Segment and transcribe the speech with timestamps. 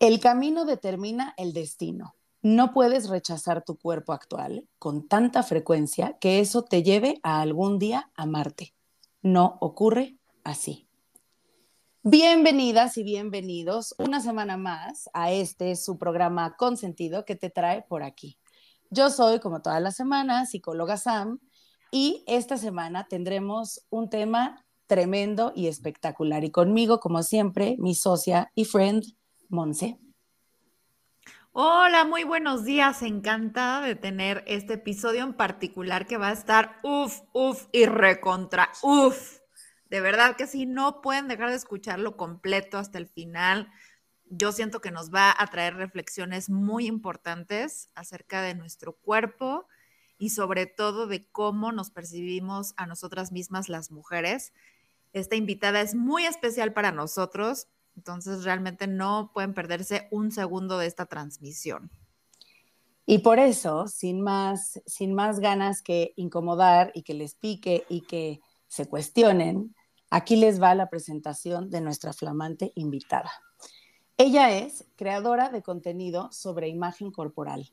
[0.00, 2.16] El camino determina el destino.
[2.42, 7.78] No puedes rechazar tu cuerpo actual con tanta frecuencia que eso te lleve a algún
[7.78, 8.74] día amarte.
[9.22, 10.88] No ocurre así.
[12.02, 18.02] Bienvenidas y bienvenidos una semana más a este su programa Consentido que te trae por
[18.02, 18.38] aquí.
[18.88, 21.40] Yo soy, como todas las semanas, psicóloga Sam
[21.90, 26.44] y esta semana tendremos un tema tremendo y espectacular.
[26.44, 29.04] Y conmigo, como siempre, mi socia y friend,
[29.48, 29.98] Monse.
[31.52, 33.02] Hola, muy buenos días.
[33.02, 38.70] Encantada de tener este episodio en particular que va a estar uf, uf y recontra
[38.82, 39.38] uf.
[39.86, 43.68] De verdad que si no pueden dejar de escucharlo completo hasta el final.
[44.32, 49.66] Yo siento que nos va a traer reflexiones muy importantes acerca de nuestro cuerpo
[50.20, 54.52] y sobre todo de cómo nos percibimos a nosotras mismas las mujeres.
[55.12, 57.66] Esta invitada es muy especial para nosotros
[57.96, 61.90] entonces realmente no pueden perderse un segundo de esta transmisión.
[63.06, 68.02] Y por eso, sin más, sin más ganas que incomodar y que les pique y
[68.02, 69.74] que se cuestionen,
[70.10, 73.32] aquí les va la presentación de nuestra flamante invitada.
[74.16, 77.72] Ella es creadora de contenido sobre imagen corporal,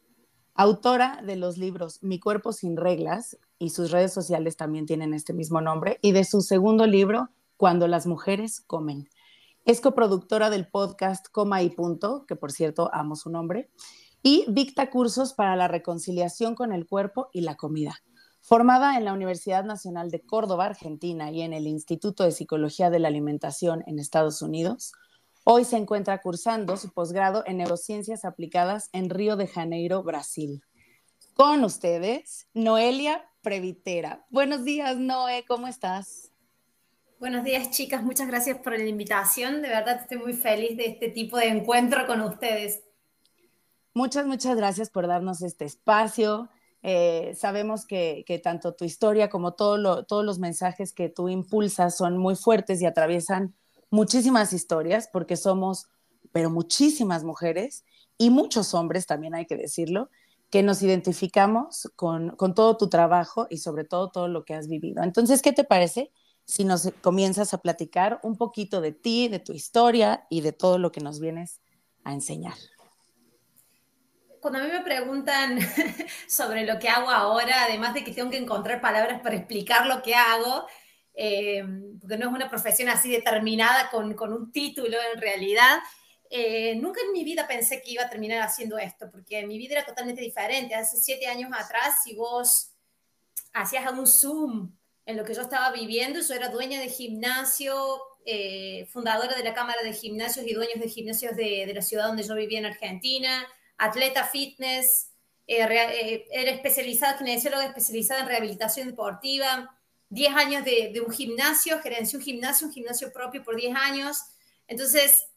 [0.58, 5.32] autora de los libros Mi cuerpo sin reglas, y sus redes sociales también tienen este
[5.32, 9.08] mismo nombre, y de su segundo libro, Cuando las mujeres comen.
[9.66, 13.70] Es coproductora del podcast Coma y Punto, que por cierto amo su nombre,
[14.24, 17.96] y dicta cursos para la reconciliación con el cuerpo y la comida.
[18.42, 23.00] Formada en la Universidad Nacional de Córdoba, Argentina, y en el Instituto de Psicología de
[23.00, 24.94] la Alimentación en Estados Unidos,
[25.50, 30.62] hoy se encuentra cursando su posgrado en neurociencias aplicadas en Río de Janeiro, Brasil.
[31.34, 34.26] Con ustedes, Noelia Previtera.
[34.30, 36.34] Buenos días, Noé, ¿cómo estás?
[37.18, 38.04] Buenos días, chicas.
[38.04, 39.62] Muchas gracias por la invitación.
[39.62, 42.84] De verdad estoy muy feliz de este tipo de encuentro con ustedes.
[43.94, 46.50] Muchas, muchas gracias por darnos este espacio.
[46.84, 52.18] Eh, sabemos que, tanto tu historia como todo todos los mensajes que tú impulsas son
[52.18, 53.56] muy fuertes y atraviesan
[53.90, 55.88] muchísimas historias porque somos,
[56.32, 57.86] pero muchísimas mujeres
[58.18, 60.10] y muchos hombres, también hay que decirlo,
[60.50, 64.68] que nos identificamos con, con todo tu trabajo y sobre todo todo lo que has
[64.68, 65.04] vivido.
[65.04, 66.12] Entonces, ¿qué te parece?
[66.48, 70.78] si nos comienzas a platicar un poquito de ti, de tu historia y de todo
[70.80, 71.60] lo que nos vienes
[72.06, 72.54] a enseñar.
[74.40, 75.60] Cuando a mí me preguntan
[76.28, 80.02] sobre lo que hago ahora, además de que tengo que encontrar palabras para explicar lo
[80.02, 80.66] que hago,
[81.18, 81.66] eh,
[82.00, 85.80] porque no es una profesión así determinada con, con un título en realidad,
[86.30, 89.74] eh, nunca en mi vida pensé que iba a terminar haciendo esto, porque mi vida
[89.74, 90.76] era totalmente diferente.
[90.76, 92.72] Hace siete años atrás, si vos
[93.54, 94.72] hacías un Zoom
[95.08, 96.20] en lo que yo estaba viviendo.
[96.20, 100.90] Yo era dueña de gimnasio, eh, fundadora de la Cámara de Gimnasios y dueños de
[100.90, 105.12] gimnasios de, la ciudad donde yo vivía en Argentina, atleta fitness,
[105.48, 109.77] eh, eh, era especializada, kinesióloga especializada en rehabilitación deportiva,
[110.10, 114.18] 10 años de, un gimnasio, gerencié un gimnasio, un gimnasio propio por 10 años.
[114.68, 115.28] Entonces,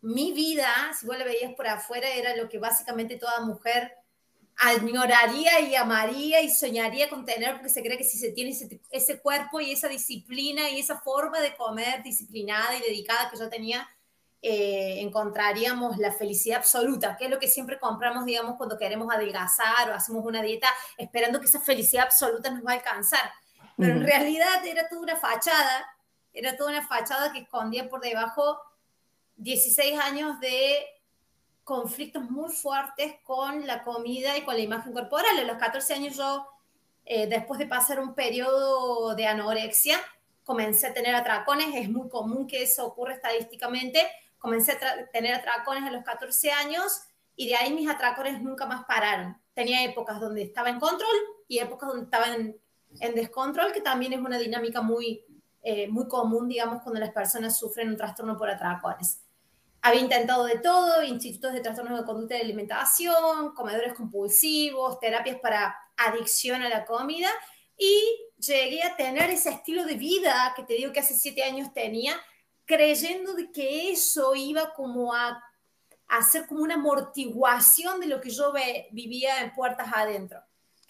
[0.00, 3.92] mi vida, si vos la veías por afuera, era lo que básicamente toda mujer
[4.56, 8.54] añoraría y amaría y soñaría con tener, porque se cree que si se tiene
[8.90, 13.48] ese, cuerpo y esa disciplina y esa forma de comer disciplinada y dedicada que yo
[13.48, 13.88] tenía,
[14.42, 19.90] eh, encontraríamos la felicidad absoluta, que es lo que siempre compramos, digamos, cuando queremos adelgazar
[19.90, 23.30] o hacemos una dieta, esperando que esa felicidad absoluta nos va a alcanzar.
[23.80, 25.86] Pero en realidad era toda una fachada,
[26.32, 28.60] era toda una fachada que escondía por debajo
[29.36, 30.84] 16 años de
[31.64, 35.38] conflictos muy fuertes con la comida y con la imagen corporal.
[35.38, 36.46] A los 14 años yo,
[37.04, 39.98] eh, después de pasar un periodo de anorexia,
[40.44, 41.74] comencé a tener atracones.
[41.74, 44.06] Es muy común que eso ocurra estadísticamente.
[44.38, 47.02] Comencé a tener atracones a los 14 años
[47.36, 49.40] y de ahí mis atracones nunca más pararon.
[49.54, 51.16] Tenía épocas donde estaba en control
[51.48, 52.60] y épocas donde estaba en,
[52.98, 55.24] en descontrol, que también es una dinámica muy,
[55.62, 59.20] eh, muy común, digamos, cuando las personas sufren un trastorno por atracones
[59.82, 65.74] había intentado de todo, institutos de trastornos de conducta de alimentación, comedores compulsivos, terapias para
[65.96, 67.30] adicción a la comida
[67.76, 68.04] y
[68.38, 72.14] llegué a tener ese estilo de vida que te digo que hace siete años tenía,
[72.66, 75.42] creyendo de que eso iba como a,
[76.08, 78.52] hacer como una amortiguación de lo que yo
[78.90, 80.40] vivía en puertas adentro.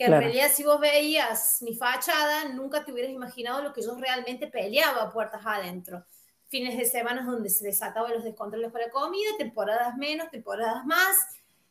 [0.00, 3.94] Que en realidad si vos veías mi fachada, nunca te hubieras imaginado lo que yo
[3.96, 6.06] realmente peleaba puertas adentro.
[6.48, 11.18] Fines de semana donde se desataban los descontroles para comida, temporadas menos, temporadas más,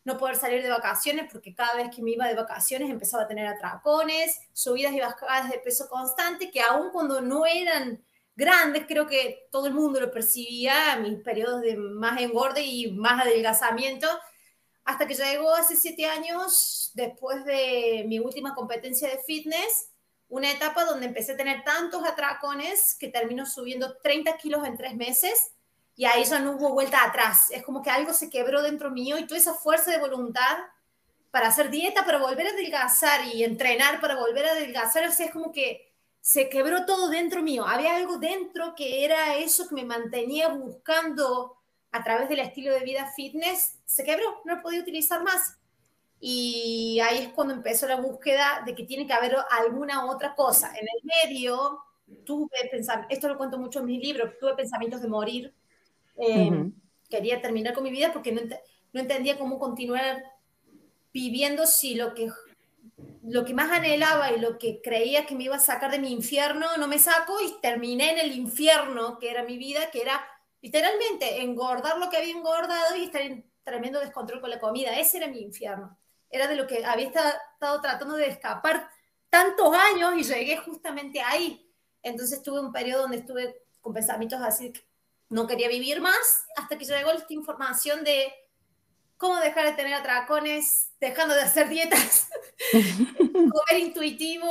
[0.03, 3.27] no poder salir de vacaciones porque cada vez que me iba de vacaciones empezaba a
[3.27, 7.99] tener atracones, subidas y bajadas de peso constante que aun cuando no eran
[8.35, 13.25] grandes, creo que todo el mundo lo percibía, mis periodos de más engorde y más
[13.25, 14.07] adelgazamiento,
[14.89, 19.91] hasta que llegó hace siete años, después de mi última competencia de fitness,
[20.27, 24.95] una etapa donde empecé a tener tantos atracones que terminó subiendo 30 kilos en tres
[24.95, 25.51] meses
[25.95, 27.51] y ahí ya no hubo vuelta atrás.
[27.51, 30.57] Es como que algo se quebró dentro mío y toda esa fuerza de voluntad
[31.29, 35.31] para hacer dieta, para volver a adelgazar y entrenar para volver a adelgazar, o es
[35.31, 37.63] como que se quebró todo dentro mío.
[37.67, 41.58] Había algo dentro que era eso que me mantenía buscando
[41.91, 45.57] a través del estilo de vida fitness, se quebró, no lo podía utilizar más.
[46.19, 50.71] Y ahí es cuando empezó la búsqueda de que tiene que haber alguna otra cosa.
[50.77, 51.79] En el medio
[52.25, 55.53] tuve pensamientos, esto lo cuento mucho en mis libros, tuve pensamientos de morir.
[56.17, 56.71] Eh,
[57.09, 58.41] quería terminar con mi vida porque no,
[58.93, 60.21] no entendía cómo continuar
[61.13, 62.29] viviendo si lo que,
[63.23, 66.11] lo que más anhelaba y lo que creía que me iba a sacar de mi
[66.11, 70.21] infierno no me saco y terminé en el infierno que era mi vida, que era
[70.61, 74.97] literalmente engordar lo que había engordado y estar en tremendo descontrol con la comida.
[74.97, 75.97] Ese era mi infierno.
[76.29, 78.89] Era de lo que había estado tratando de escapar
[79.29, 81.71] tantos años y llegué justamente ahí.
[82.01, 84.73] Entonces tuve un periodo donde estuve con pensamientos así,
[85.29, 88.33] no quería vivir más, hasta que llegó esta información de
[89.19, 92.29] cómo dejar de tener atracones, dejando de hacer dietas,
[92.71, 94.49] comer intuitivo,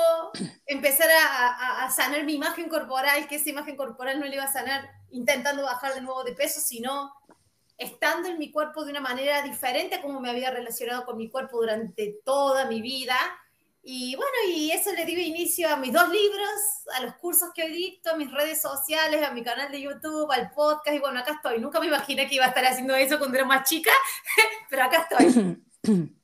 [0.66, 4.90] empezar a, sanar mi imagen corporal, que esa imagen corporal no le iba a sanar
[5.10, 7.14] intentando bajar de nuevo de peso, sino
[7.78, 11.30] estando en mi cuerpo de una manera diferente a como me había relacionado con mi
[11.30, 13.16] cuerpo durante toda mi vida
[13.90, 16.50] y bueno, y eso le dio inicio a mis dos libros,
[16.94, 20.30] a los cursos que hoy dicto, a mis redes sociales, a mi canal de YouTube,
[20.30, 20.94] al podcast.
[20.94, 21.58] Y bueno, acá estoy.
[21.58, 23.90] Nunca me imaginé que iba a estar haciendo eso cuando era más chica,
[24.68, 25.64] pero acá estoy.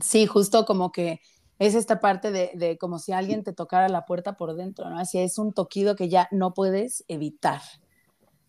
[0.00, 1.20] Sí, justo como que
[1.60, 4.98] es esta parte de, como si alguien te tocara la puerta por dentro, ¿no?
[4.98, 7.60] Así es un toquido que ya no puedes evitar.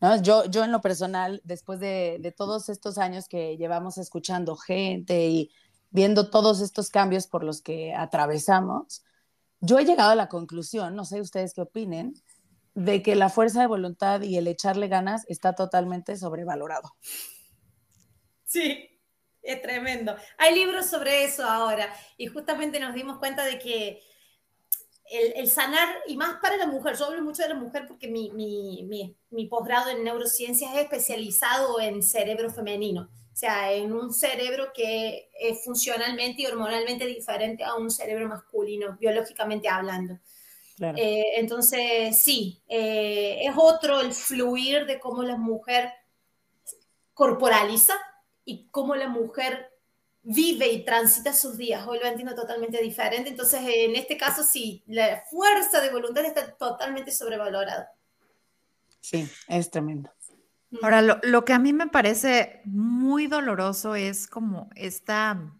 [0.01, 0.19] ¿no?
[0.23, 5.27] Yo, yo en lo personal, después de, de todos estos años que llevamos escuchando gente
[5.27, 5.51] y
[5.93, 9.05] viendo todos estos cambios por los que atravesamos,
[9.61, 12.15] yo he llegado a la conclusión, no sé ustedes qué opinen,
[12.73, 16.95] de que la fuerza de voluntad y el echarle ganas está totalmente sobrevalorado.
[18.43, 18.89] Sí,
[19.43, 20.15] es tremendo.
[20.39, 24.01] Hay libros sobre eso ahora y justamente nos dimos cuenta de que
[25.11, 28.31] el, sanar, y más para la mujer, yo hablo mucho de la mujer porque mi,
[28.31, 33.11] mi, mi posgrado en neurociencias es especializado en cerebro femenino.
[33.33, 38.95] O sea, en un cerebro que es funcionalmente y hormonalmente diferente a un cerebro masculino,
[38.99, 40.19] biológicamente hablando.
[40.79, 45.91] Eh, entonces, sí, eh, es otro el fluir de cómo la mujer
[47.15, 47.95] corporaliza
[48.45, 49.71] y cómo la mujer
[50.21, 51.87] vive y transita sus días.
[51.87, 53.29] Hoy lo entiendo totalmente diferente.
[53.29, 57.93] Entonces, en este caso, sí, la fuerza de voluntad está totalmente sobrevalorada.
[59.01, 60.11] Sí, es tremendo.
[60.81, 65.53] Ahora, lo, que a mí me parece muy doloroso es como esta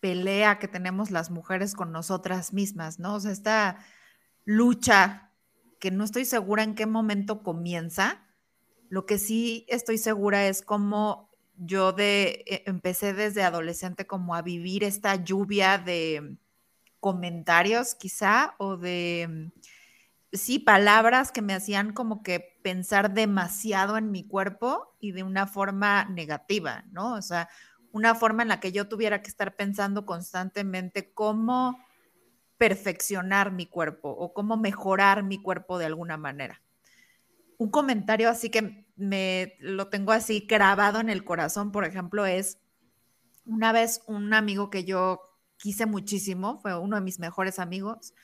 [0.00, 3.14] pelea que tenemos las mujeres con nosotras mismas, ¿no?
[3.14, 3.78] O sea, esta
[4.44, 5.32] lucha
[5.78, 8.26] que no estoy segura en qué momento comienza.
[8.88, 14.42] Lo que sí estoy segura es cómo yo de, e, empecé desde adolescente como a
[14.42, 16.36] vivir esta lluvia de
[17.00, 19.50] comentarios quizá o de
[20.32, 25.46] sí, palabras que me hacían como que pensar demasiado en mi cuerpo y de una
[25.46, 27.14] forma negativa, ¿no?
[27.14, 27.48] O sea,
[27.92, 31.78] una forma en la que yo tuviera que estar pensando constantemente cómo
[32.58, 36.62] perfeccionar mi cuerpo o cómo mejorar mi cuerpo de alguna manera.
[37.58, 42.58] Un comentario así que me lo tengo así grabado en el corazón, por ejemplo, es
[43.46, 45.20] una vez un amigo que yo
[45.56, 48.14] quise muchísimo, fue uno de mis mejores amigos,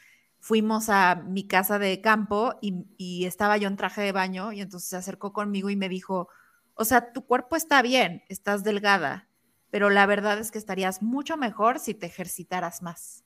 [0.46, 4.88] fuimos a mi casa de campo y, estaba yo en traje de baño y entonces
[4.88, 6.28] se acercó conmigo y me dijo,
[6.74, 9.28] o sea, tu cuerpo está bien, estás delgada,
[9.70, 13.24] pero la verdad es que estarías mucho mejor si te ejercitaras más.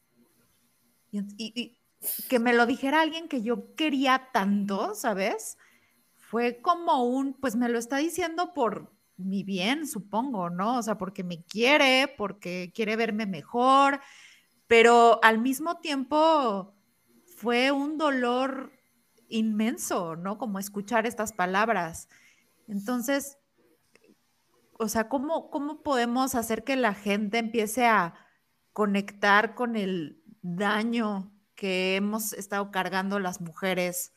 [1.12, 1.78] Y,
[2.30, 5.58] que me lo dijera alguien que yo quería tanto, ¿sabes?
[6.16, 10.78] Fue como un, pues me lo está diciendo por mi bien, supongo, ¿no?
[10.78, 14.00] O sea, porque me quiere, porque quiere verme mejor,
[14.66, 16.79] pero al mismo tiempo
[17.40, 18.70] fue un dolor
[19.28, 20.36] inmenso, ¿no?
[20.36, 22.06] Como escuchar estas palabras.
[22.68, 23.38] Entonces,
[24.78, 28.14] o sea, ¿cómo, ¿cómo podemos hacer que la gente empiece a
[28.74, 34.12] conectar con el daño que hemos estado cargando las mujeres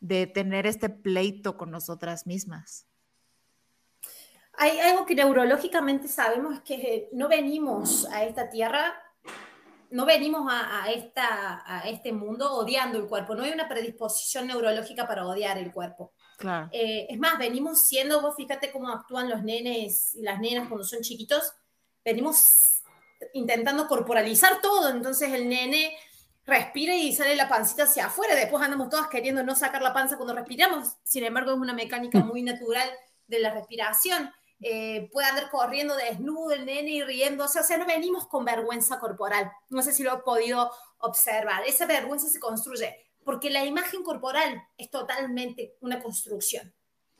[0.00, 2.88] de tener este pleito con nosotras mismas?
[4.54, 9.05] Hay algo que neurológicamente sabemos que no venimos a esta tierra
[9.90, 15.06] no venimos a, esta, a este mundo odiando el cuerpo, no hay una predisposición neurológica
[15.06, 16.12] para odiar el cuerpo.
[16.38, 16.68] Claro.
[16.72, 20.84] Eh, es más, venimos siendo, vos fíjate cómo actúan los nenes y las nenas cuando
[20.84, 21.52] son chiquitos,
[22.04, 22.82] venimos
[23.32, 25.96] intentando corporalizar todo, entonces el nene
[26.44, 30.16] respira y sale la pancita hacia afuera, después andamos todas queriendo no sacar la panza
[30.16, 32.88] cuando respiramos, sin embargo es una mecánica muy natural
[33.26, 34.30] de la respiración.
[34.60, 38.98] Eh, puede andar corriendo desnudo el nene y riéndose, o sea, no venimos con vergüenza
[38.98, 44.04] corporal, no sé si lo he podido observar, esa vergüenza se construye porque la imagen
[44.04, 46.72] corporal es totalmente una construcción.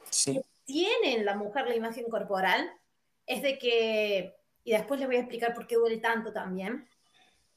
[0.08, 0.40] Sí.
[0.64, 2.72] Tiene en la mujer la imagen corporal
[3.26, 6.88] es de que, y después les voy a explicar por qué duele tanto también,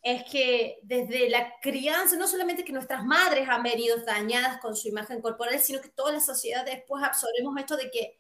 [0.01, 4.87] es que desde la crianza, no solamente que nuestras madres han venido dañadas con su
[4.87, 8.19] imagen corporal, sino que toda la sociedad después absorbemos esto de que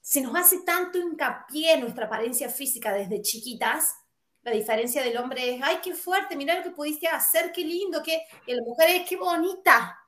[0.00, 3.94] se nos hace tanto hincapié en nuestra apariencia física desde chiquitas,
[4.42, 8.02] la diferencia del hombre es, ay, qué fuerte, mira lo que pudiste hacer, qué lindo,
[8.02, 9.98] qué, y la mujer es, qué bonita,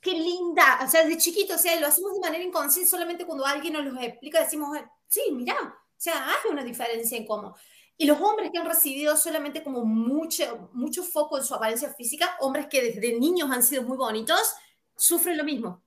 [0.00, 3.46] qué linda, o sea, desde chiquito, o sea, lo hacemos de manera inconsciente, solamente cuando
[3.46, 7.56] alguien nos lo explica decimos, sí, mira, o sea, hace una diferencia en cómo.
[7.96, 12.36] Y los hombres que han recibido solamente como mucho, mucho foco en su apariencia física,
[12.40, 14.54] hombres que desde niños han sido muy bonitos,
[14.94, 15.82] sufren lo mismo.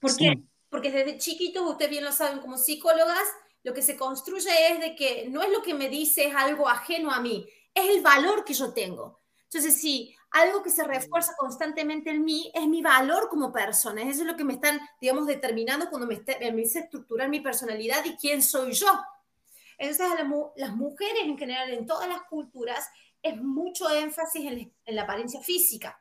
[0.00, 0.42] ¿Por qué?
[0.68, 3.26] Porque desde chiquitos, ustedes bien lo saben como psicólogas,
[3.62, 6.68] lo que se construye es de que no es lo que me dice es algo
[6.68, 9.20] ajeno a mí, es el valor que yo tengo.
[9.44, 14.20] Entonces, si algo que se refuerza constantemente en mí es mi valor como persona, eso
[14.20, 18.16] es lo que me están, digamos, determinando cuando me, me dice estructurar mi personalidad y
[18.16, 18.86] quién soy yo.
[19.78, 22.88] Entonces, a las mujeres en general, en todas las culturas,
[23.22, 24.46] es mucho énfasis
[24.84, 26.00] en, la apariencia física.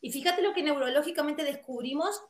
[0.00, 2.22] Y fíjate lo que neurológicamente descubrimos,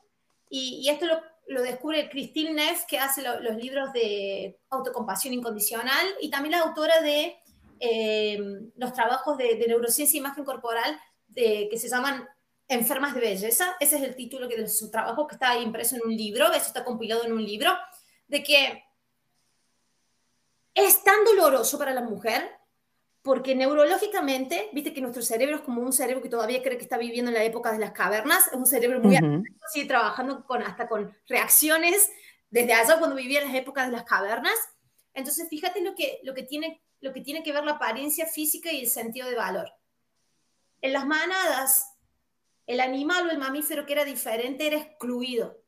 [0.49, 6.51] y, esto lo, descubre Christine Neff, que hace los libros de autocompasión incondicional, y también
[6.51, 7.37] la autora de
[7.79, 8.39] eh,
[8.75, 12.27] los trabajos de, neurociencia e imagen corporal de, que se llaman
[12.67, 13.75] Enfermas de Belleza.
[13.79, 16.67] Ese es el título que de su trabajo que está impreso en un libro, eso
[16.67, 17.71] está compilado en un libro,
[18.27, 18.83] de que
[20.73, 22.49] es tan doloroso para la mujer
[23.23, 26.97] porque neurológicamente, viste que nuestro cerebro es como un cerebro que todavía cree que está
[26.97, 30.61] viviendo en la época de las cavernas, es un cerebro muy uh sigue trabajando con,
[30.63, 32.09] hasta con reacciones
[32.49, 34.53] desde allá cuando vivía en las épocas de las cavernas.
[35.13, 38.71] Entonces, fíjate lo que, lo que, tiene, lo que tiene que ver la apariencia física
[38.71, 39.71] y el sentido de valor.
[40.81, 41.95] En las manadas,
[42.67, 45.63] el animal o el mamífero que era diferente era excluido.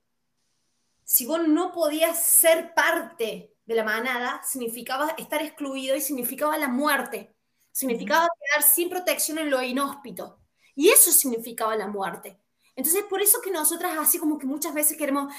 [1.06, 6.68] Si vos no podías ser parte de la manada significaba estar excluido y significaba la
[6.68, 7.34] muerte,
[7.74, 10.40] significaba quedar sin protección en lo inhóspito.
[10.76, 12.40] Y eso significaba la muerte.
[12.76, 15.34] Entonces, por eso que nosotras así como que muchas veces queremos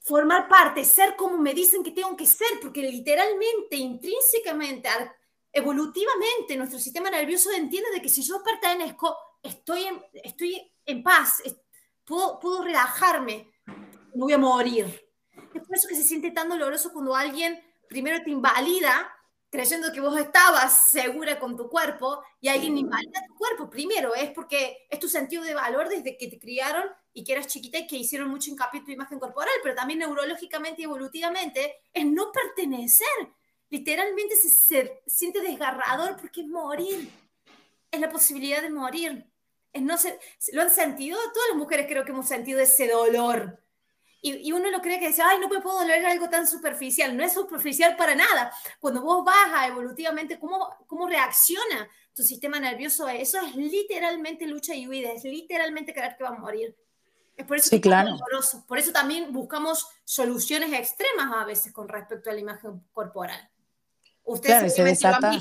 [0.00, 4.88] formar parte, ser como me dicen que tengo que ser, porque literalmente, intrínsecamente,
[5.52, 11.42] evolutivamente, nuestro sistema nervioso entiende de que si yo pertenezco, estoy en, estoy en paz,
[12.04, 13.52] puedo, puedo relajarme,
[14.14, 14.86] no voy a morir.
[15.54, 19.12] Es por eso que se siente tan doloroso cuando alguien primero te invalida
[19.50, 23.68] creyendo que vos estabas segura con tu cuerpo y alguien invalida tu cuerpo.
[23.68, 27.48] Primero, es porque es tu sentido de valor desde que te criaron y que eras
[27.48, 31.80] chiquita y que hicieron mucho hincapié en tu imagen corporal, pero también neurológicamente y evolutivamente
[31.92, 33.08] es no pertenecer.
[33.68, 37.10] Literalmente se, se siente desgarrador porque es morir.
[37.90, 39.26] Es la posibilidad de morir.
[39.72, 40.18] Es no ser,
[40.52, 41.18] ¿Lo han sentido?
[41.34, 43.60] Todas las mujeres creo que hemos sentido ese dolor
[44.22, 47.16] y, uno lo cree que dice, ay, no me puedo doler algo tan superficial.
[47.16, 48.52] No es superficial para nada.
[48.78, 53.08] Cuando vos bajas evolutivamente, ¿cómo, cómo reacciona tu sistema nervioso?
[53.08, 56.76] Eso es literalmente lucha y huida, es literalmente creer que va a morir.
[57.34, 58.16] Es por eso sí, claro.
[58.68, 63.50] Por eso también buscamos soluciones extremas a veces con respecto a la imagen corporal.
[64.24, 65.32] Ustedes se desata.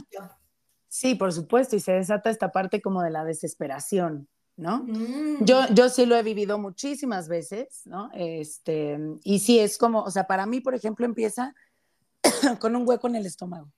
[0.87, 4.29] Sí, por supuesto, y se desata esta parte como de la desesperación.
[4.59, 4.83] ¿No?
[4.83, 5.45] Mm.
[5.45, 8.09] Yo, yo sí lo he vivido muchísimas veces, ¿no?
[8.13, 11.55] Este, y sí es como, o sea, para mí, por ejemplo, empieza
[12.59, 13.71] con un hueco en el estómago.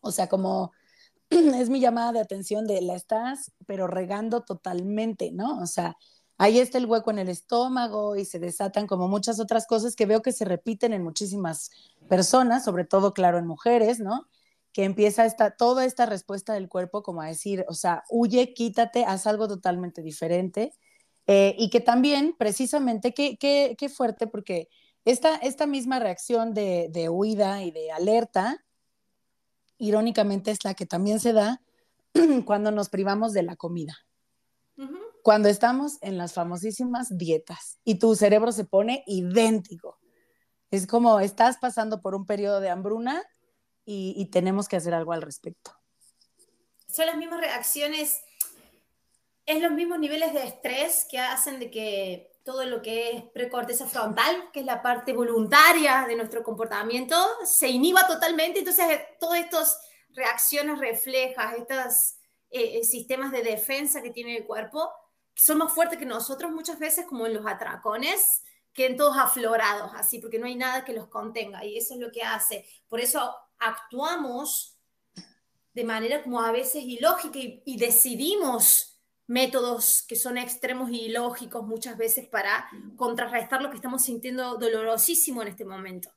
[0.00, 0.72] O sea, como
[1.30, 5.58] es mi llamada de atención de la estás, pero regando totalmente, ¿no?
[5.58, 5.96] O sea,
[6.38, 10.06] ahí está el hueco en el estómago y se desatan como muchas otras cosas que
[10.06, 11.70] veo que se repiten en muchísimas
[12.08, 14.28] personas, sobre todo, claro, en mujeres, ¿no?
[14.74, 19.04] Que empieza esta, toda esta respuesta del cuerpo como a decir, o sea, huye, quítate,
[19.04, 20.72] haz algo totalmente diferente.
[21.28, 24.68] Eh, y que también, precisamente, qué, qué, qué fuerte, porque
[25.04, 28.64] esta, esta misma reacción de, de, huida y de alerta,
[29.78, 31.62] irónicamente, es la que también se da
[32.44, 33.96] cuando nos privamos de la comida.
[35.22, 40.00] Cuando estamos en las famosísimas dietas y tu cerebro se pone idéntico.
[40.72, 43.22] Es como estás pasando por un periodo de hambruna
[43.84, 45.72] y, tenemos que hacer algo al respecto.
[46.88, 48.22] son las mismas reacciones,
[49.46, 53.86] es los mismos niveles de estrés que hacen de que todo lo que es precorteza
[53.86, 58.58] frontal, que es la parte voluntaria de nuestro comportamiento, se inhiba totalmente.
[58.58, 62.16] Entonces, todas estas reacciones reflejas, estos
[62.50, 64.90] eh, eh, sistemas de defensa que tiene el cuerpo,
[65.34, 68.42] son más fuertes que nosotros muchas veces, como en los atracones,
[68.74, 71.64] que en todos aflorados, así, porque no hay nada que los contenga.
[71.64, 72.66] Y eso es lo que hace.
[72.88, 74.74] Por eso actuamos
[75.74, 81.96] de manera como a veces ilógica y, decidimos métodos que son extremos y ilógicos muchas
[81.96, 86.10] veces para contrarrestar lo que estamos sintiendo dolorosísimo en este momento.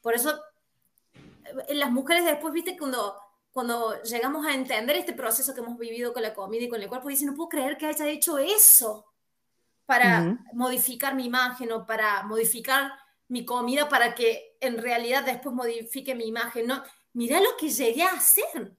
[0.00, 0.40] Por eso,
[1.68, 3.16] en las mujeres después, viste, cuando,
[3.50, 6.88] cuando llegamos a entender este proceso que hemos vivido con la comida y con el
[6.88, 9.06] cuerpo, dicen, no puedo creer que haya hecho eso
[9.84, 12.92] para modificar mi imagen o para modificar
[13.28, 16.66] mi comida para que en realidad después modifique mi imagen.
[16.66, 18.76] No, mira lo que llegué a hacer.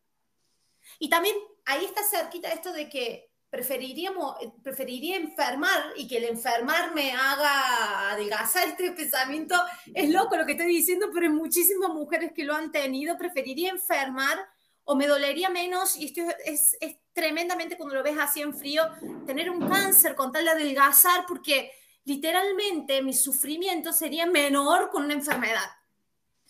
[0.97, 1.35] Y también
[1.65, 8.11] ahí está cerquita esto de que preferiríamos, preferiría enfermar y que el enfermar me haga
[8.11, 9.55] adelgazar este pensamiento.
[9.93, 13.17] Es loco lo que estoy diciendo, pero hay muchísimas mujeres que lo han tenido.
[13.17, 14.39] Preferiría enfermar
[14.85, 18.83] o me dolería menos, y esto es, es, tremendamente cuando lo ves así en frío,
[19.25, 21.71] tener un cáncer con tal de adelgazar, porque
[22.05, 25.69] literalmente mi sufrimiento sería menor con una enfermedad.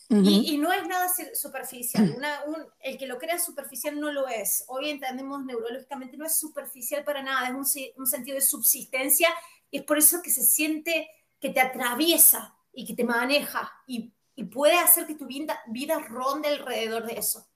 [0.09, 2.17] y, no es nada superficial.
[2.81, 4.65] el que lo crea superficial no lo es.
[4.67, 9.29] Hoy entendemos neurológicamente, no es superficial para nada, es un, un sentido de subsistencia
[9.71, 14.13] y es por eso que se siente que te atraviesa y que te maneja y,
[14.35, 17.47] y puede hacer que tu vida, vida ronde alrededor de eso.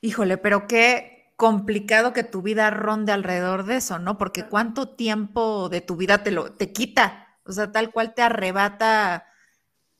[0.00, 4.18] Híjole, pero qué complicado que tu vida ronde alrededor de eso, ¿no?
[4.18, 8.20] Porque cuánto tiempo de tu vida te lo te quita, o sea, tal cual te
[8.20, 9.24] arrebata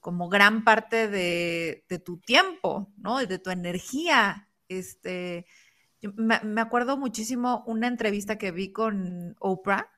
[0.01, 3.25] como gran parte de, tu tiempo, ¿no?
[3.25, 4.51] De tu energía.
[4.69, 5.47] Este,
[6.03, 9.91] me, acuerdo muchísimo una entrevista que vi con Oprah,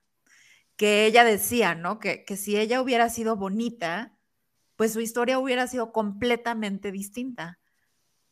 [0.76, 1.98] que ella decía, ¿no?
[1.98, 4.16] Que, que si ella hubiera sido bonita,
[4.76, 7.58] pues su historia hubiera sido completamente distinta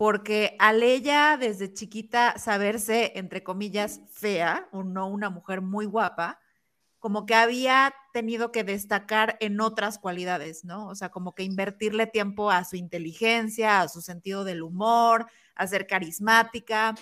[0.01, 6.41] porque al ella desde chiquita saberse, entre comillas, fea, o no una mujer muy guapa,
[6.99, 10.89] como que había tenido que destacar en otras cualidades, ¿no?
[10.89, 15.67] O sea, como que invertirle tiempo a su inteligencia, a su sentido del humor, a
[15.67, 16.95] ser carismática.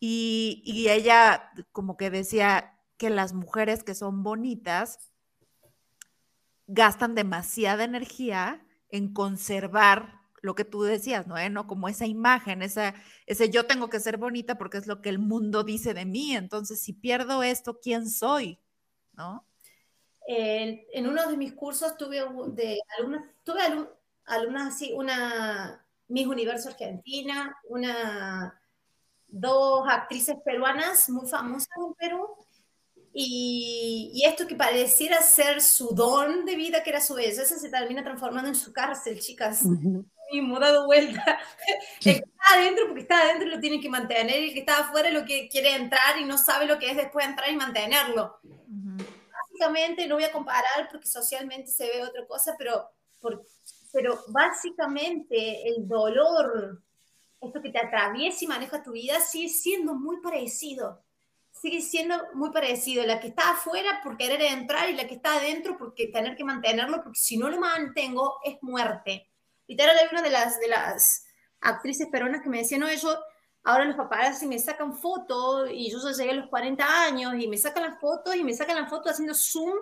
[0.00, 5.12] Y, y ella como que decía que las mujeres que son bonitas
[6.66, 11.36] gastan demasiada energía en conservar lo que tú decías, ¿no?
[11.50, 11.66] ¿no?
[11.66, 12.94] Como esa imagen, esa,
[13.26, 16.34] ese yo tengo que ser bonita porque es lo que el mundo dice de mí,
[16.34, 18.58] entonces si pierdo esto, ¿quién soy?
[19.12, 19.46] ¿No?
[20.32, 22.22] en uno de mis cursos tuve
[22.52, 23.60] de alumnas, tuve
[24.26, 28.60] alumnas así, una Miss Universo Argentina, una,
[29.26, 32.28] dos actrices peruanas muy famosas en Perú,
[33.12, 38.04] y, esto que pareciera ser su don de vida, que era su belleza, se termina
[38.04, 39.64] transformando en su cárcel, chicas
[40.32, 41.38] mismo, dado vuelta.
[42.00, 44.80] El que está adentro, porque está adentro, lo tiene que mantener, y el que está
[44.80, 48.40] afuera lo que quiere entrar y no sabe lo que es después entrar y mantenerlo.
[48.42, 52.90] Básicamente, no voy a comparar porque socialmente se ve otra cosa, pero,
[53.92, 56.82] pero básicamente el dolor,
[57.40, 61.02] esto que te atraviesa y maneja tu vida, sigue siendo muy parecido.
[61.52, 63.04] Sigue siendo muy parecido.
[63.04, 66.44] La que está afuera por querer entrar y la que está adentro porque tener que
[66.44, 69.29] mantenerlo, porque si no lo mantengo es muerte
[69.70, 71.24] Literal, hay una de las, de las
[71.60, 73.16] actrices peruanas que me decía, no, yo,
[73.62, 77.46] ahora los paparazzi me sacan fotos y yo ya llegué a los 40 años y
[77.46, 79.72] me sacan las fotos y me sacan las fotos haciendo zoom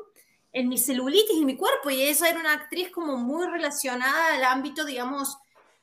[0.53, 1.89] en mi celulitis y mi cuerpo.
[1.89, 5.39] Y esa era una actriz como muy relacionada al ámbito, digamos,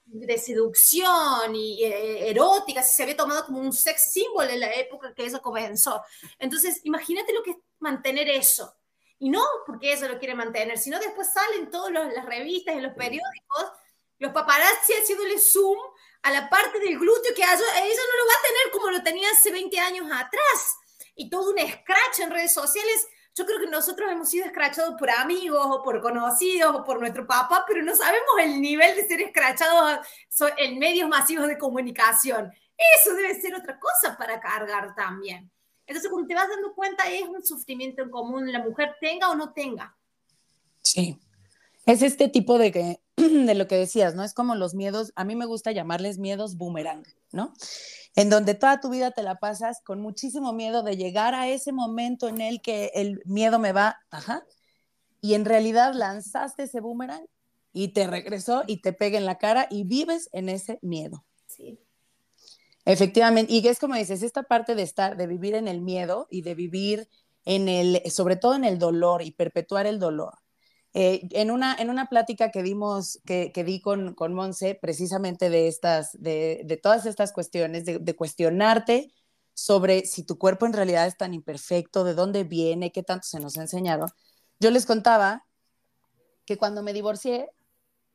[0.06, 5.16] de seducción y eh, erótica, se había tomado como un sex symbol en la época
[5.16, 6.00] que eso comenzó.
[6.38, 8.72] Entonces, imagínate lo que es mantener eso.
[9.18, 12.94] Y no porque ella lo quiere mantener, sino después salen todas las revistas y los
[12.94, 13.72] periódicos
[14.20, 15.78] los paparazzi haciéndole zoom
[16.24, 19.30] a la parte del glúteo que ella, no lo va a tener como lo tenía
[19.32, 20.78] hace 20 años atrás.
[21.16, 23.08] Y todo un scratch en redes sociales.
[23.36, 27.28] Yo creo que nosotros hemos sido escrachados por amigos o por conocidos o por nuestro
[27.28, 30.00] papá, pero no sabemos el nivel de ser escrachados
[30.58, 32.52] en medios masivos de comunicación.
[33.00, 35.52] Eso debe ser otra cosa para cargar también.
[35.86, 39.36] Entonces, cuando te vas dando cuenta, es un sufrimiento en común, la mujer tenga o
[39.36, 39.96] no tenga.
[40.82, 41.20] Sí.
[41.86, 43.00] Es este tipo de,
[43.48, 44.24] de lo que decías, ¿no?
[44.24, 47.54] Es como los miedos, a mí me gusta llamarles miedos boomerang, ¿no?
[48.16, 51.72] En donde toda tu vida te la pasas con muchísimo miedo de llegar a ese
[51.72, 54.46] momento en el que el miedo me va, ajá,
[55.22, 57.26] y en realidad lanzaste ese boomerang
[57.74, 61.26] y te regresó y te pega en la cara y vives en ese miedo.
[61.48, 61.80] Sí.
[62.86, 66.44] Efectivamente, y es como dices, esta parte de estar, de vivir en el miedo y
[66.44, 67.10] de vivir
[67.44, 70.36] en el, sobre todo en el dolor y perpetuar el dolor.
[70.98, 75.50] Eh, en, una, en una plática que dimos, que, que di con, con Monse, precisamente
[75.50, 79.12] de estas, de, de todas estas cuestiones, de, cuestionarte
[79.54, 83.42] sobre si tu cuerpo en realidad es tan imperfecto, de dónde viene, qué tanto se
[83.42, 84.06] nos ha enseñado.
[84.62, 85.46] Yo les contaba
[86.46, 87.50] que cuando me divorcié,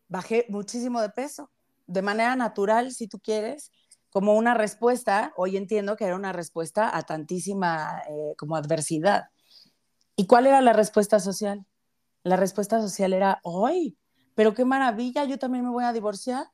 [0.09, 1.51] bajé muchísimo de peso,
[1.87, 3.73] de manera natural, si tú quieres,
[4.09, 9.25] como una respuesta, hoy entiendo que era una respuesta a tantísima eh, como adversidad.
[10.17, 11.67] ¿Y cuál era la respuesta social?
[12.23, 13.97] La respuesta social era, ¡ay!
[14.35, 16.47] Pero qué maravilla, yo también me voy a divorciar.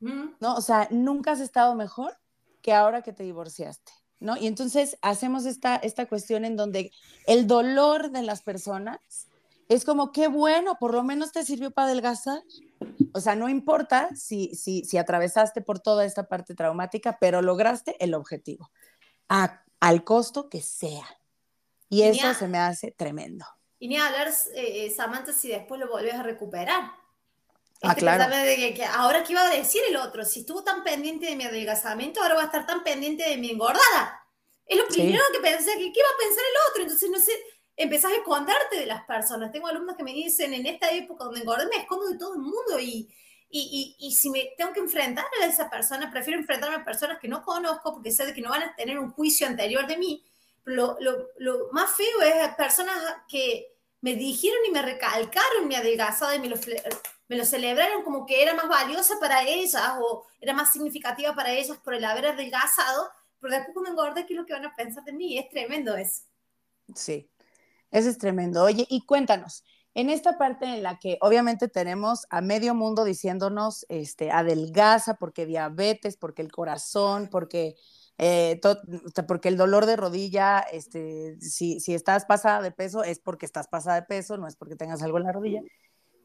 [0.00, 0.30] Mm.
[0.40, 0.54] ¿No?
[0.54, 2.18] O sea, nunca has estado mejor
[2.62, 3.92] que ahora que te divorciaste.
[4.18, 4.36] ¿No?
[4.36, 6.92] Y entonces hacemos esta, esta cuestión en donde
[7.26, 8.98] el dolor de las personas
[9.70, 12.42] es como, qué bueno, por lo menos te sirvió para adelgazar.
[13.14, 17.96] O sea, no importa si, si, si atravesaste por toda esta parte traumática, pero lograste
[18.04, 18.70] el objetivo,
[19.28, 21.06] al costo que sea.
[21.88, 23.46] Y, eso se me hace tremendo.
[23.80, 26.92] Y ni hablar, eh, eh, Samantha, si después lo volvés a recuperar.
[27.82, 28.28] Ah, claro.
[28.36, 30.22] De que, ahora, ¿qué iba a decir el otro?
[30.24, 33.50] Si estuvo tan pendiente de mi adelgazamiento, ahora va a estar tan pendiente de mi
[33.50, 34.22] engordada.
[34.66, 36.82] Es lo primero que pensé, que ¿qué va a pensar el otro?
[36.82, 37.32] Entonces, no sé,
[37.74, 39.50] empezás a esconderte de las personas.
[39.50, 42.40] Tengo alumnos que me dicen, en esta época donde engordé, me escondo de todo el
[42.40, 43.08] mundo y,
[43.48, 47.28] y, y, si me tengo que enfrentar a esa persona, prefiero enfrentarme a personas que
[47.28, 50.24] no conozco porque sé de que no van a tener un juicio anterior de mí.
[50.64, 53.69] Lo, lo, lo más feo es personas que
[54.00, 56.56] me dijeron y me recalcaron mi adelgazada y me lo,
[57.28, 61.52] me lo celebraron como que era más valiosa para ellas o era más significativa para
[61.52, 64.74] ellas por el haber adelgazado, pero después cuando engordé, ¿qué es lo que van a
[64.74, 65.38] pensar de mí?
[65.38, 66.22] Es tremendo eso.
[66.94, 67.30] Sí,
[67.90, 68.62] eso es tremendo.
[68.62, 73.86] Oye, y cuéntanos, en esta parte en la que obviamente tenemos a medio mundo diciéndonos,
[73.88, 77.76] este, adelgaza porque diabetes, porque el corazón, porque,
[78.22, 78.60] eh,
[79.26, 83.66] porque el dolor de rodilla, este, si, si estás pasada de peso es porque estás
[83.66, 85.62] pasada de peso, no es porque tengas algo en la rodilla.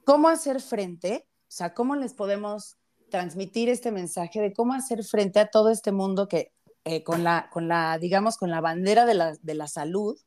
[0.03, 1.25] ¿Cómo hacer frente?
[1.43, 2.75] O sea, ¿cómo les podemos
[3.09, 6.51] transmitir este mensaje de cómo hacer frente a todo este mundo que
[6.83, 10.19] eh, con, la, con la, digamos, con la bandera de la, de la salud,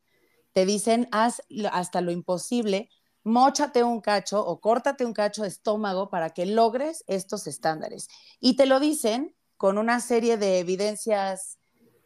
[0.54, 2.88] te dicen, haz hasta lo imposible,
[3.24, 8.08] móchate un cacho o córtate un cacho de estómago para que logres estos estándares.
[8.40, 11.57] Y te lo dicen con una serie de evidencias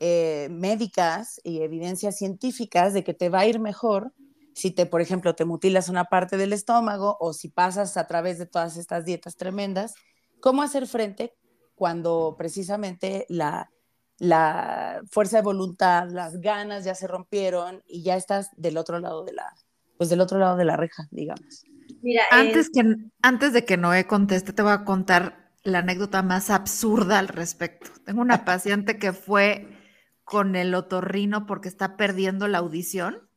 [0.04, 4.12] eh, médicas y evidencias científicas de que te va a ir mejor
[4.52, 8.36] si te, por ejemplo, te mutilas una parte del estómago o si pasas a través
[8.40, 9.94] de todas estas dietas tremendas.
[10.40, 11.36] ¿Cómo hacer frente
[11.76, 13.70] cuando precisamente la,
[14.18, 19.24] la fuerza de voluntad, las ganas ya se rompieron y ya estás del otro lado
[19.24, 19.54] de la,
[19.98, 21.62] pues del otro lado de la reja, digamos.
[22.02, 22.82] Mira, antes, que,
[23.22, 27.92] antes de que Noé conteste, te voy a contar la anécdota más absurda al respecto.
[28.04, 29.80] Tengo una paciente que fue
[30.24, 33.28] con el otorrino porque está perdiendo la audición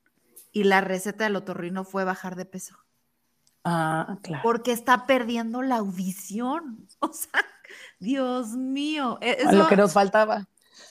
[0.52, 2.78] y la receta del otorrino fue bajar de peso.
[3.64, 4.44] Ah, claro.
[4.44, 6.88] Porque está perdiendo la audición.
[7.00, 7.46] O sea,
[8.00, 9.18] Dios mío.
[9.22, 10.48] E, lo que nos faltaba.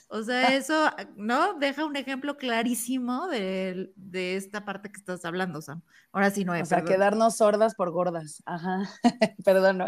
[0.07, 1.55] O sea, eso, ¿no?
[1.55, 5.81] Deja un ejemplo clarísimo de, esta parte que estás hablando, Sam.
[6.11, 8.43] Ahora sí, no O sea, quedarnos sordas por gordas.
[8.45, 8.89] Ajá.
[9.43, 9.87] perdón, no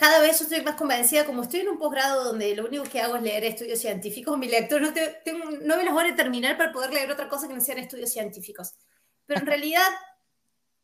[0.00, 3.16] Cada vez estoy más convencida, como estoy en un posgrado donde lo único que hago
[3.16, 6.72] es leer estudios científicos, mi lector no, tengo, no me los voy a terminar para
[6.72, 8.72] poder leer otra cosa que no sean estudios científicos.
[9.26, 9.86] Pero en realidad,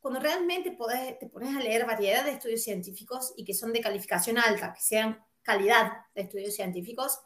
[0.00, 0.76] cuando realmente
[1.18, 4.82] te pones a leer variedad de estudios científicos y que son de calificación alta, que
[4.82, 7.18] sean calidad de estudios científicos,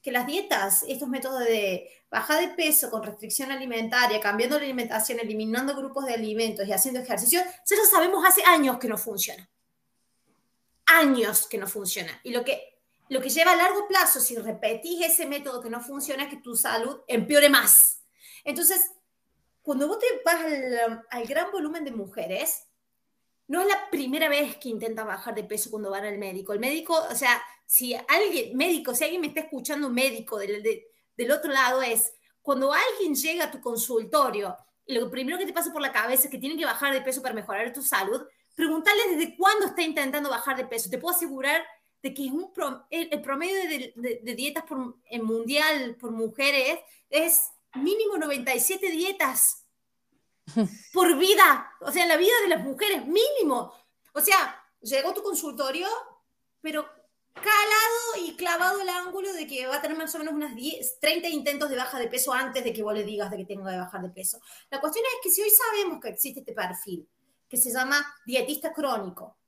[0.00, 5.20] que las dietas, estos métodos de bajar de peso con restricción alimentaria, cambiando la alimentación,
[5.20, 9.46] eliminando grupos de alimentos y haciendo ejercicio, nosotros sabemos hace años que no funciona.
[10.98, 12.20] Años que no funciona.
[12.22, 15.80] Y lo que, lo que lleva a largo plazo, si repetís ese método que no
[15.80, 18.02] funciona, es que tu salud empeore más.
[18.44, 18.90] Entonces,
[19.62, 22.66] cuando vos te vas al, al gran volumen de mujeres,
[23.46, 26.52] no es la primera vez que intentan bajar de peso cuando van al médico.
[26.52, 30.62] El médico, o sea, si alguien, médico, si alguien me está escuchando médico del,
[31.16, 35.72] del otro lado, es cuando alguien llega a tu consultorio lo primero que te pasa
[35.72, 38.22] por la cabeza es que tiene que bajar de peso para mejorar tu salud,
[38.54, 40.90] preguntarle desde cuándo está intentando bajar de peso.
[40.90, 41.64] Te puedo asegurar
[42.02, 42.52] de que es un
[42.90, 43.54] el, promedio
[43.96, 49.64] de, dietas por, mundial por mujeres es mínimo 97 dietas
[50.92, 53.72] por vida, o sea, en la vida de las mujeres, mínimo.
[54.12, 55.88] O sea, llegó tu consultorio,
[56.60, 56.86] pero
[57.32, 61.00] calado y clavado el ángulo de que va a tener más o menos unas 10,
[61.00, 63.66] 30 intentos de baja de peso antes de que vos le digas de que tengo
[63.66, 64.40] que bajar de peso.
[64.70, 67.08] La cuestión es que si hoy sabemos que existe este perfil,
[67.48, 69.38] que se llama dietista crónico,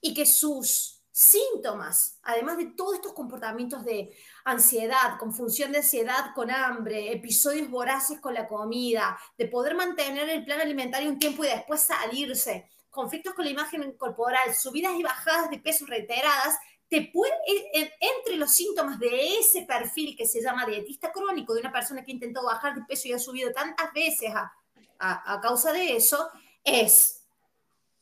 [0.00, 4.12] y que sus síntomas, además de todos estos comportamientos de
[4.44, 10.44] ansiedad, confusión de ansiedad con hambre, episodios voraces con la comida, de poder mantener el
[10.44, 15.50] plan alimentario un tiempo y después salirse, conflictos con la imagen corporal, subidas y bajadas
[15.50, 17.32] de peso reiteradas, te puede,
[17.72, 22.12] entre los síntomas de ese perfil que se llama dietista crónico, de una persona que
[22.12, 24.52] intentó bajar de peso y ha subido tantas veces a,
[24.98, 26.28] a, a causa de eso,
[26.64, 27.23] es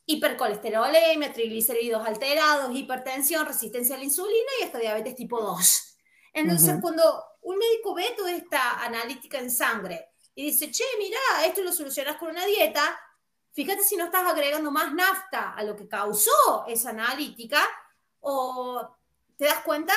[0.05, 5.97] hipercolesterolemia, triglicéridos alterados, hipertensión, resistencia a la insulina y hasta diabetes tipo 2.
[6.33, 11.61] Entonces, cuando un médico ve toda esta analítica en sangre y dice, che, mira, esto
[11.61, 12.99] lo solucionas con una dieta,
[13.51, 17.61] fíjate si no estás agregando más nafta a lo que causó esa analítica
[18.19, 18.95] o
[19.37, 19.93] te das cuenta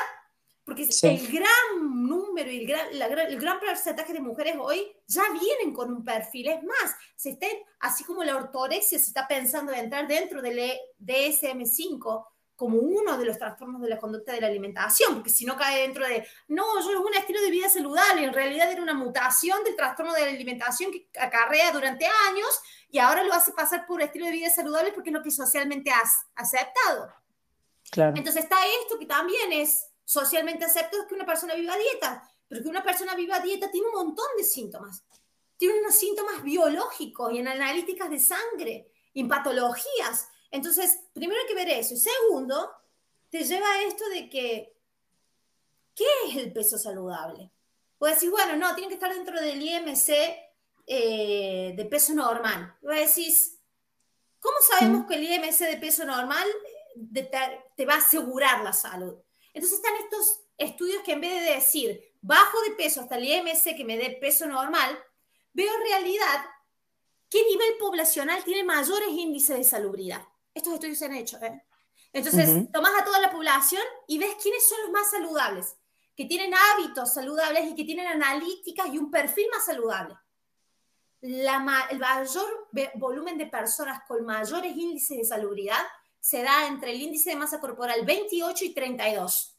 [0.66, 2.88] porque el gran número y el gran,
[3.28, 6.48] el gran porcentaje de mujeres hoy ya vienen con un perfil.
[6.48, 10.58] Es más, se estén, así como la ortorexia se está pensando de entrar dentro del
[10.58, 12.26] e, DSM-5
[12.56, 15.82] como uno de los trastornos de la conducta de la alimentación, porque si no cae
[15.82, 19.62] dentro de, no, yo es un estilo de vida saludable, en realidad era una mutación
[19.62, 22.48] del trastorno de la alimentación que acarrea durante años
[22.90, 25.92] y ahora lo hace pasar por estilo de vida saludable porque es lo que socialmente
[25.92, 27.14] has aceptado.
[27.88, 28.16] Claro.
[28.16, 32.30] Entonces está esto que también es socialmente acepto es que una persona viva a dieta,
[32.48, 35.04] pero que una persona viva a dieta tiene un montón de síntomas.
[35.58, 40.28] Tiene unos síntomas biológicos y en analíticas de sangre, en patologías.
[40.50, 41.94] Entonces, primero hay que ver eso.
[41.94, 42.70] Y segundo,
[43.30, 44.76] te lleva a esto de que,
[45.94, 47.50] ¿qué es el peso saludable?
[47.98, 50.08] Puedes decir, bueno, no, tiene que estar dentro del IMC
[50.86, 52.76] eh, de peso normal.
[52.80, 53.58] Y decís,
[54.38, 56.46] ¿cómo sabemos que el IMC de peso normal
[57.74, 59.16] te va a asegurar la salud?
[59.56, 63.74] Entonces están estos estudios que en vez de decir bajo de peso hasta el IMC
[63.74, 65.02] que me dé peso normal,
[65.54, 66.44] veo en realidad
[67.30, 70.22] qué nivel poblacional tiene mayores índices de salubridad.
[70.52, 71.38] Estos estudios se han hecho.
[71.38, 71.64] ¿eh?
[72.12, 75.74] Entonces, tomas a toda la población y ves quiénes son los más saludables,
[76.14, 80.16] que tienen hábitos saludables y que tienen analíticas y un perfil más saludable.
[81.22, 85.82] La, el mayor volumen de personas con mayores índices de salubridad
[86.26, 89.56] se da entre el índice de masa corporal 28 y 32.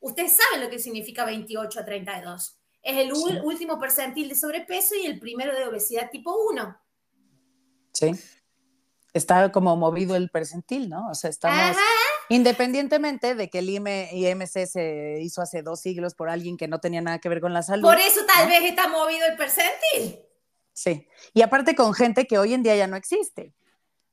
[0.00, 2.60] Ustedes saben lo que significa 28 a 32.
[2.82, 3.10] Es el
[3.42, 6.78] último percentil de sobrepeso y el primero de obesidad tipo 1.
[7.94, 8.10] Sí.
[9.14, 11.08] Está como movido el percentil, ¿no?
[11.08, 11.74] O sea, estamos...
[12.28, 17.00] Independientemente de que el IMC se hizo hace dos siglos por alguien que no tenía
[17.00, 17.88] nada que ver con la salud.
[17.88, 20.20] Por eso tal vez está movido el percentil.
[20.74, 21.08] Sí.
[21.32, 23.54] Y aparte con gente que hoy en día ya no existe.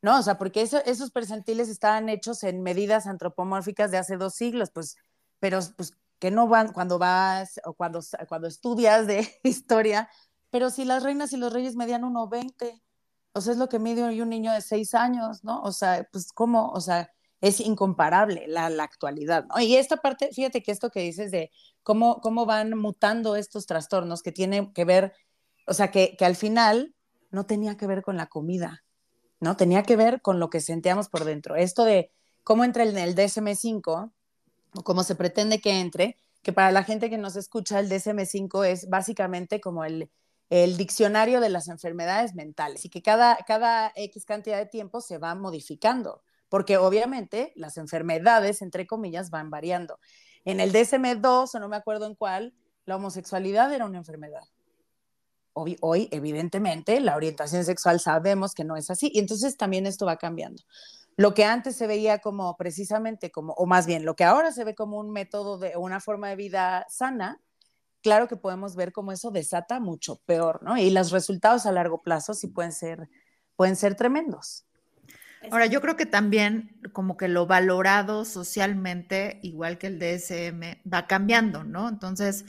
[0.07, 0.19] ¿No?
[0.19, 4.95] O sea, porque esos percentiles estaban hechos en medidas antropomórficas de hace dos siglos, pues,
[5.39, 10.09] pero pues que no van cuando vas o cuando, cuando estudias de historia,
[10.49, 12.81] pero si las reinas y los reyes medían 1,20,
[13.33, 15.61] o sea, es lo que mide un niño de seis años, ¿no?
[15.61, 19.59] O sea, pues cómo, o sea, es incomparable la, la actualidad, ¿no?
[19.59, 21.51] Y esta parte, fíjate que esto que dices de
[21.83, 25.13] cómo, cómo van mutando estos trastornos que tienen que ver,
[25.65, 26.95] o sea, que, que al final
[27.29, 28.85] no tenía que ver con la comida,
[29.39, 29.57] ¿no?
[29.57, 31.55] Tenía que ver con lo que sentíamos por dentro.
[31.55, 32.11] Esto de
[32.43, 34.11] cómo entra en el DSM5
[34.73, 38.65] o cómo se pretende que entre, que para la gente que nos escucha, el DSM5
[38.65, 40.09] es básicamente como el,
[40.49, 45.17] el diccionario de las enfermedades mentales y que cada, cada X cantidad de tiempo se
[45.17, 49.99] va modificando, porque obviamente las enfermedades, entre comillas, van variando.
[50.45, 52.53] En el DSM2, o no me acuerdo en cuál,
[52.85, 54.43] la homosexualidad era una enfermedad
[55.81, 60.17] hoy, evidentemente, la orientación sexual sabemos que no es así, y entonces también esto va
[60.17, 60.63] cambiando.
[61.15, 64.63] Lo que antes se veía como precisamente como, o más bien, lo que ahora se
[64.63, 67.41] ve como un método de una forma de vida sana,
[68.01, 70.77] claro que podemos ver cómo eso desata mucho peor, ¿no?
[70.77, 73.09] Y los resultados a largo plazo sí pueden ser,
[73.55, 74.65] pueden ser tremendos.
[75.51, 81.07] Ahora, yo creo que también como que lo valorado socialmente, igual que el DSM, va
[81.07, 81.89] cambiando, ¿no?
[81.89, 82.45] Entonces,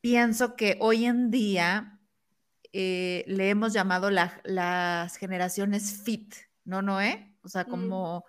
[0.00, 2.00] pienso que hoy en día
[2.76, 6.34] eh, le hemos llamado las generaciones fit,
[6.64, 7.32] ¿no, Noé?
[7.44, 7.70] O sea, mm.
[7.70, 8.24] como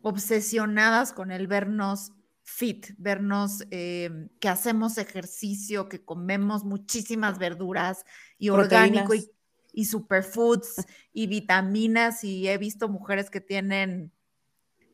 [0.00, 8.06] obsesionadas con el vernos fit, vernos eh, que hacemos ejercicio, que comemos muchísimas verduras
[8.38, 14.10] y orgánico y, superfoods y vitaminas y he visto mujeres que tienen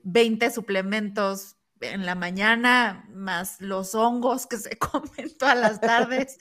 [0.02, 6.38] 20 suplementos en la mañana, más los hongos que se comen todas las tardes.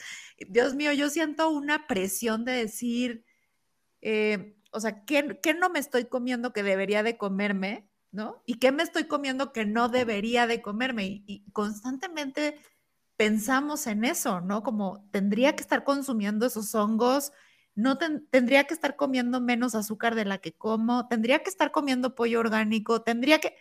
[0.48, 3.26] Dios mío, yo siento una presión de decir,
[4.02, 7.90] eh, o sea, ¿qué, ¿qué, no me estoy comiendo que debería de comerme?
[8.12, 8.42] ¿No?
[8.46, 11.24] ¿Y qué me estoy comiendo que no debería de comerme?
[11.28, 12.60] Y, constantemente
[13.18, 14.64] pensamos en eso, ¿no?
[14.64, 17.34] Como tendría que estar consumiendo esos hongos,
[17.76, 22.16] no tendría que estar comiendo menos azúcar de la que como, tendría que estar comiendo
[22.16, 23.56] pollo orgánico, tendría que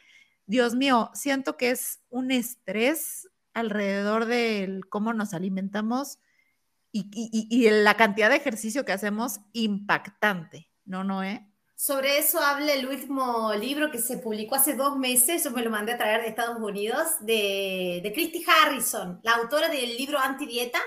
[0.48, 6.18] Dios mío, siento que es un estrés alrededor de cómo nos alimentamos
[6.90, 11.46] y, la cantidad de ejercicio que hacemos impactante, ¿no, Noé?
[11.76, 15.70] Sobre eso habla el último libro que se publicó hace dos meses, yo me lo
[15.70, 20.80] mandé a traer de Estados Unidos, de, de Christy Harrison, la autora del libro Antidieta.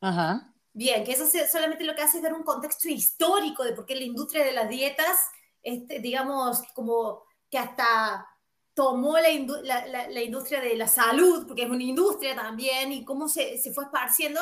[0.00, 0.50] Ajá.
[0.72, 3.94] Bien, que eso solamente lo que hace es dar un contexto histórico de por qué
[3.96, 5.28] la industria de las dietas,
[5.62, 8.26] este, digamos, como que hasta
[8.74, 13.56] tomó la, la, industria de la salud, porque es una industria también, y cómo se,
[13.58, 14.40] se fue esparciendo.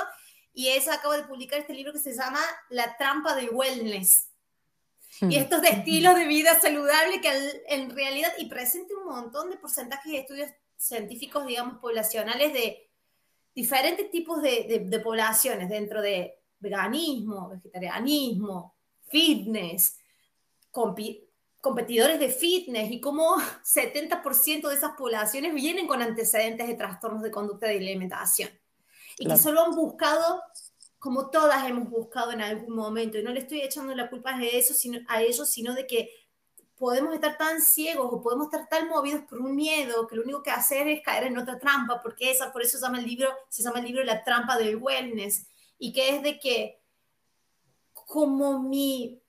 [0.54, 2.40] Y ella acaba de publicar este libro que se llama
[2.70, 4.28] La trampa del wellness.
[5.20, 5.32] Y hmm.
[5.32, 10.10] estos de estilos de vida saludable que en realidad, y presenta un montón de porcentajes
[10.10, 12.90] de estudios científicos, digamos, poblacionales de
[13.54, 18.74] diferentes tipos de, de, poblaciones dentro de veganismo, vegetarianismo,
[19.08, 19.98] fitness,
[21.62, 27.30] competidores de fitness y cómo 70% de esas poblaciones vienen con antecedentes de trastornos de
[27.30, 28.50] conducta de alimentación.
[29.18, 30.42] Y que solo han buscado
[31.02, 34.56] como todas hemos buscado en algún momento, y no le estoy echando la culpa de
[34.56, 36.10] eso, sino, a ellos, sino de que
[36.76, 40.44] podemos estar tan ciegos o podemos estar tan movidos por un miedo que lo único
[40.44, 43.28] que hacer es caer en otra trampa, porque esa, por eso se llama el libro,
[43.48, 46.80] se llama el libro La trampa del wellness, y que es de que
[47.92, 49.21] como mi,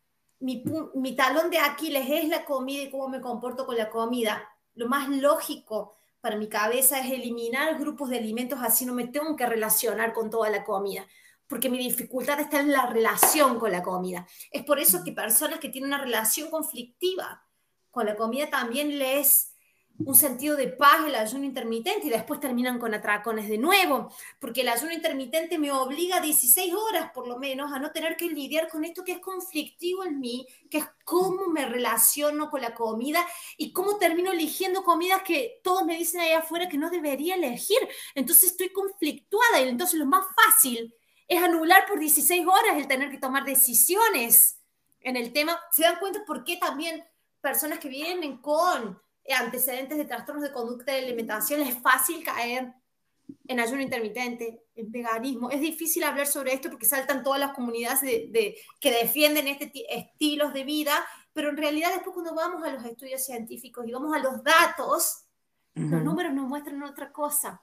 [0.43, 0.63] mi,
[0.95, 4.87] mi talón de Aquiles es la comida y cómo me comporto con la comida, lo
[4.87, 9.45] más lógico para mi cabeza es eliminar grupos de alimentos así no me tengo que
[9.45, 11.05] relacionar con toda la comida
[11.47, 14.25] porque mi dificultad está en la relación con la comida.
[14.49, 17.45] Es por eso que personas que tienen una relación conflictiva
[17.91, 19.52] con la comida también les
[19.99, 24.61] un sentido de paz el ayuno intermitente y después terminan con atracones de nuevo, porque
[24.61, 28.69] el ayuno intermitente me obliga 16 horas por lo menos a no tener que lidiar
[28.69, 33.25] con esto que es conflictivo en mí, que es cómo me relaciono con la comida
[33.57, 37.77] y cómo termino eligiendo comidas que todos me dicen allá afuera que no debería elegir.
[38.15, 40.93] Entonces estoy conflictuada y entonces lo más fácil
[41.27, 44.59] es anular por 16 horas el tener que tomar decisiones
[45.01, 45.59] en el tema.
[45.71, 47.05] ¿Se dan cuenta por qué también
[47.41, 52.73] personas que vienen con antecedentes de trastornos de conducta de alimentación es fácil caer
[53.47, 55.49] en ayuno intermitente, en veganismo?
[55.49, 60.53] Es difícil hablar sobre esto porque saltan todas las comunidades de, que defienden este estilos
[60.53, 60.93] de vida,
[61.31, 65.25] pero en realidad después cuando vamos a los estudios científicos y vamos a los datos,
[65.75, 67.61] los números nos muestran otra cosa.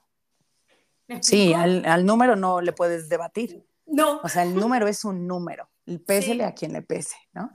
[1.21, 3.65] Sí, al, número no le puedes debatir.
[3.87, 4.21] No.
[4.23, 5.69] O sea, el número es un número.
[5.87, 7.53] El pésele a quien le pese, ¿no?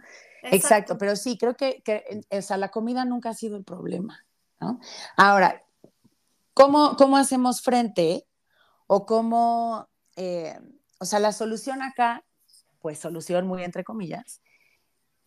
[0.51, 0.97] Exacto.
[0.97, 1.81] pero sí, creo que,
[2.29, 4.25] o sea, la comida nunca ha sido el problema,
[4.60, 4.79] ¿no?
[5.17, 5.63] Ahora,
[6.53, 8.27] ¿cómo, cómo hacemos frente
[8.88, 10.60] o cómo, eh,
[10.99, 12.23] o sea, la solución acá,
[12.79, 14.41] pues solución muy entre comillas.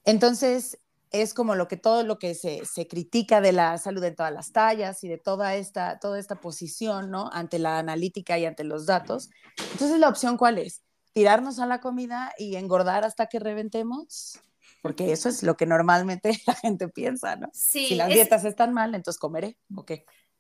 [0.04, 0.78] Entonces,
[1.10, 4.52] es como lo que todo lo que se, critica de la salud en todas las
[4.52, 7.30] tallas y de toda esta, toda esta posición, ¿no?
[7.32, 9.30] Ante la analítica y ante los datos.
[9.72, 10.82] Entonces, ¿la opción cuál es?
[11.12, 14.40] ¿Tirarnos a la comida y engordar hasta que reventemos?
[14.82, 17.48] Porque eso es lo que normalmente la gente piensa, ¿no?
[17.52, 19.92] si las dietas están mal, entonces comeré, ¿ok?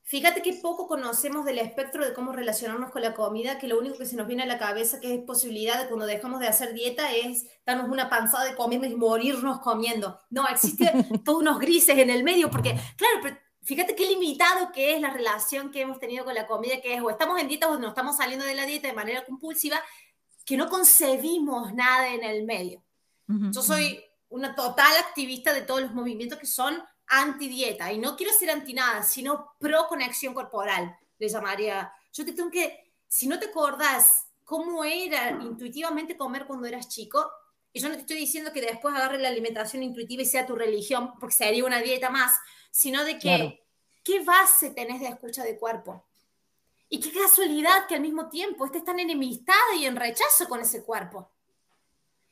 [0.08, 3.98] Fíjate que poco conocemos del espectro de cómo relacionarnos con la comida, que lo único
[3.98, 6.72] que se nos viene a la cabeza que es posibilidad de cuando dejamos de hacer
[6.72, 10.18] dieta es darnos una panzada de comer y morirnos comiendo.
[10.30, 10.90] No, existe
[11.26, 15.10] todos unos grises en el medio, porque, claro, pero fíjate qué limitado que es la
[15.10, 17.88] relación que hemos tenido con la comida, que es o estamos en dieta o no
[17.88, 19.78] estamos saliendo de la dieta de manera compulsiva,
[20.46, 22.82] que no concebimos nada en el medio.
[23.26, 28.32] Yo soy una total activista de todos los movimientos que son anti-dieta, y no quiero
[28.32, 31.92] ser anti nada, sino pro conexión corporal, le llamaría.
[32.12, 37.30] Yo te tengo que, si no te acordás cómo era intuitivamente comer cuando eras chico,
[37.72, 40.56] y yo no te estoy diciendo que después agarre la alimentación intuitiva y sea tu
[40.56, 42.38] religión, porque sería una dieta más,
[42.70, 43.66] sino de que,
[44.02, 46.06] ¿qué base tenés de escucha de cuerpo?
[46.88, 50.82] Y qué casualidad que al mismo tiempo estés tan enemistada y en rechazo con ese
[50.82, 51.30] cuerpo.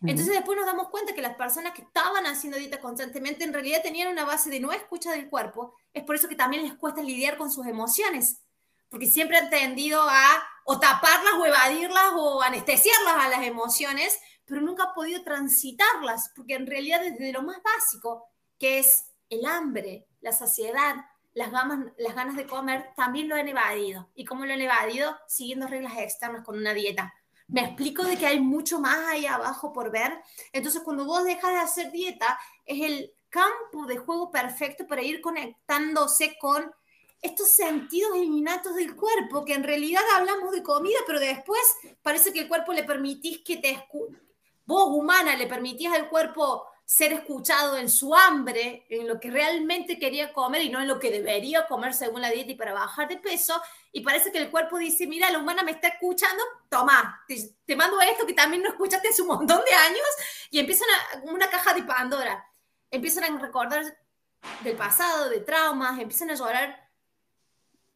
[0.02, 3.82] Entonces después nos damos cuenta que las personas que estaban haciendo dieta constantemente en realidad
[3.82, 5.74] tenían una base de no escucha del cuerpo.
[5.94, 8.42] Es por eso que también les cuesta lidiar con sus emociones,
[8.90, 14.60] porque siempre han tendido a o taparlas o evadirlas o anestesiarlas a las emociones, pero
[14.60, 18.28] nunca han podido transitarlas, porque en realidad desde lo más básico,
[18.58, 20.96] que es el hambre, la saciedad,
[21.34, 21.50] las,
[21.98, 24.10] las ganas de comer, también lo han evadido.
[24.14, 25.16] ¿Y cómo lo han evadido?
[25.26, 27.14] Siguiendo reglas externas con una dieta
[27.48, 30.12] me explico de que hay mucho más ahí abajo por ver.
[30.52, 35.20] Entonces, cuando vos dejas de hacer dieta, es el campo de juego perfecto para ir
[35.20, 36.72] conectándose con
[37.22, 41.60] estos sentidos innatos del cuerpo, que en realidad hablamos de comida, pero después
[42.02, 43.86] parece que el cuerpo le permitís que te
[44.66, 49.98] vos humana le permitís al cuerpo ser escuchado en su hambre, en lo que realmente
[49.98, 53.08] quería comer y no en lo que debería comer según la dieta y para bajar
[53.08, 53.60] de peso.
[53.90, 58.00] Y parece que el cuerpo dice, mira, la humana me está escuchando, toma, te, mando
[58.00, 60.06] esto que también no escuchaste hace un montón de años.
[60.52, 62.46] Y empiezan a, una caja de Pandora.
[62.88, 63.84] Empiezan a recordar
[64.62, 66.88] del pasado, de traumas, empiezan a llorar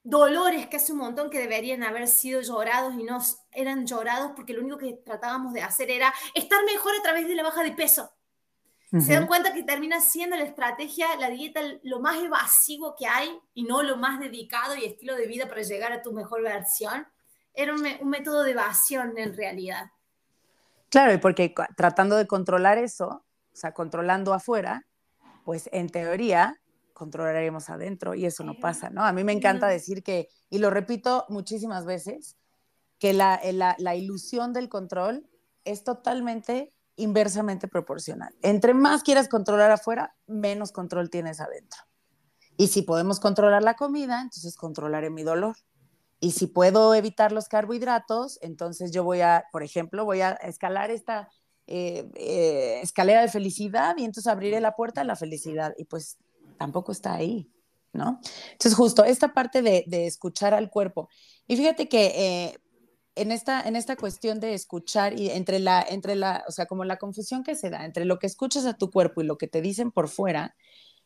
[0.02, 3.20] dolores que hace un montón que deberían haber sido llorados y no
[3.52, 7.34] eran llorados porque lo único que tratábamos de hacer era estar mejor a través de
[7.36, 8.10] la baja de peso
[8.98, 13.38] se dan cuenta que termina siendo la estrategia, la dieta, lo más evasivo que hay
[13.54, 17.06] y no lo más dedicado y estilo de vida para llegar a tu mejor versión.
[17.54, 19.92] Era un, método de evasión en realidad.
[20.88, 24.84] Claro, y porque tratando de controlar eso, o sea, controlando afuera,
[25.44, 26.60] pues en teoría
[26.92, 29.04] controlaremos adentro y eso no pasa, ¿no?
[29.04, 32.36] A mí me encanta decir que, y lo repito muchísimas veces,
[32.98, 35.30] que la, la, la ilusión del control
[35.64, 38.34] es totalmente inversamente proporcional.
[38.42, 41.80] Entre más quieras controlar afuera, menos control tienes adentro.
[42.56, 45.56] Y si podemos controlar la comida, entonces controlaré mi dolor.
[46.20, 50.90] Y si puedo evitar los carbohidratos, entonces yo voy a, por ejemplo, voy a escalar
[50.90, 51.30] esta
[51.66, 55.72] eh, eh, escalera de felicidad y entonces abriré la puerta a la felicidad.
[55.78, 56.18] Y pues
[56.58, 57.50] tampoco está ahí,
[57.94, 58.20] ¿no?
[58.52, 61.08] Entonces justo esta parte de, escuchar al cuerpo.
[61.46, 62.58] Y fíjate que eh,
[63.14, 66.84] en esta, en esta cuestión de escuchar y entre la, entre la, o sea, como
[66.84, 69.48] la confusión que se da entre lo que escuchas a tu cuerpo y lo que
[69.48, 70.54] te dicen por fuera,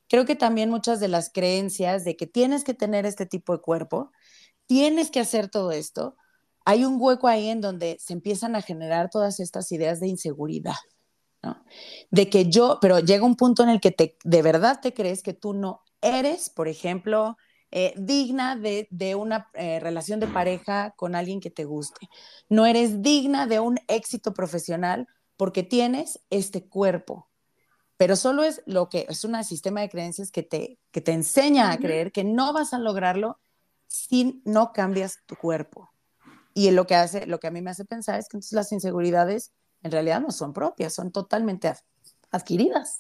[0.08, 3.62] creo que también muchas de las creencias de que tienes que tener este tipo de
[3.62, 4.12] cuerpo,
[4.66, 6.16] tienes que hacer todo esto,
[6.64, 10.76] hay un hueco ahí en donde se empiezan a generar todas estas ideas de inseguridad.
[12.10, 15.22] De que yo, pero llega un punto en el que te, de verdad te crees
[15.22, 17.36] que tú no eres, por ejemplo,
[17.76, 22.08] eh, digna de, una eh, relación de pareja con alguien que te guste.
[22.48, 27.28] No eres digna de un éxito profesional porque tienes este cuerpo.
[27.96, 31.72] Pero solo es lo que es un sistema de creencias que te, que te enseña
[31.72, 33.40] a creer que no vas a lograrlo
[33.88, 35.90] si no cambias tu cuerpo.
[36.54, 38.70] Y lo que hace, lo que a mí me hace pensar es que entonces las
[38.70, 39.50] inseguridades
[39.82, 41.74] en realidad no son propias, son totalmente
[42.30, 42.98] adquiridas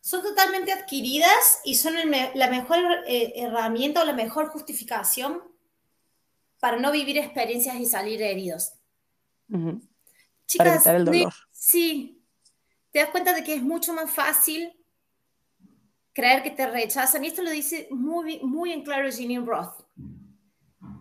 [0.00, 1.94] son totalmente adquiridas y son
[2.34, 5.42] la mejor eh, herramienta o la mejor justificación
[6.58, 8.74] para no vivir experiencias y salir heridos.
[10.58, 11.32] para evitar el dolor.
[11.50, 12.22] sí,
[12.90, 14.72] te das cuenta de que es mucho más fácil
[16.12, 17.24] creer que te rechazan.
[17.24, 19.84] Y esto lo dice muy, muy en claro Ginny Roth.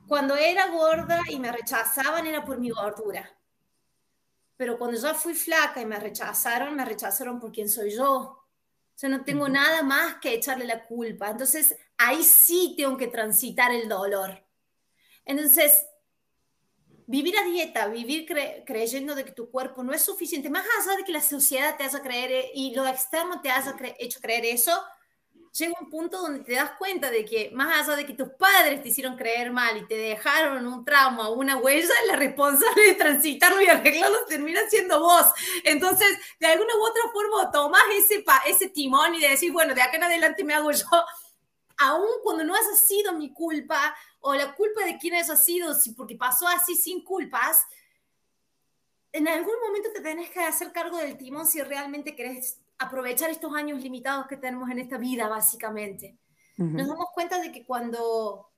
[0.07, 3.29] Cuando era gorda y me rechazaban era por mi gordura.
[4.57, 8.38] Pero cuando ya fui flaca y me rechazaron, me rechazaron por quién soy yo,
[8.99, 11.29] sea, no tengo nada más que echarle la culpa.
[11.29, 14.45] Entonces, ahí sí tengo que transitar el dolor.
[15.23, 15.85] Entonces,
[17.07, 18.27] vivir a dieta, vivir
[18.65, 21.85] creyendo de que tu cuerpo no es suficiente, más allá de que la sociedad te
[21.85, 24.77] haga creer eh, y lo externo te haya hecho creer eso,
[25.51, 28.81] llega un punto donde te das cuenta de que más allá de que tus padres
[28.81, 32.95] te hicieron creer mal y te dejaron un trauma o una huella, la responsable de
[32.95, 35.25] transitarlo y arreglarlo termina siendo vos.
[35.63, 36.07] Entonces,
[36.39, 39.97] de alguna u otra forma, tomas ese, ese timón y de decir, bueno, de acá
[39.97, 40.85] en adelante me hago yo,
[41.77, 45.93] aun cuando no haya sido mi culpa o la culpa de quién haya sido, si
[45.93, 47.61] porque pasó así sin culpas,
[49.11, 53.53] en algún momento te tenés que hacer cargo del timón si realmente querés aprovechar estos
[53.53, 56.17] años limitados que tenemos en esta vida, básicamente.
[56.57, 58.49] Nos damos cuenta de que cuando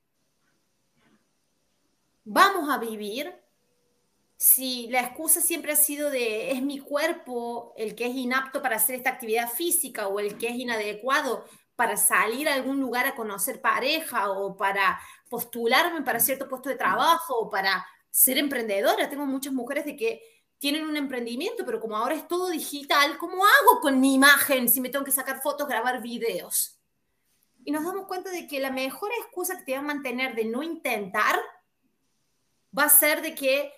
[2.24, 3.32] vamos a vivir,
[4.36, 8.74] si la excusa siempre ha sido de es mi cuerpo el que es inapto para
[8.74, 11.44] hacer esta actividad física o el que es inadecuado
[11.76, 14.98] para salir a algún lugar a conocer pareja o para
[15.30, 19.08] postularme para cierto puesto de trabajo o para ser emprendedora.
[19.08, 20.22] Tengo muchas mujeres de que
[20.62, 24.80] tienen un emprendimiento, pero como ahora es todo digital, ¿cómo hago con mi imagen si
[24.80, 26.78] me tengo que sacar fotos, grabar videos?
[27.64, 30.44] Y nos damos cuenta de que la mejor excusa que te va a mantener de
[30.44, 31.34] no intentar
[32.78, 33.72] va a ser de que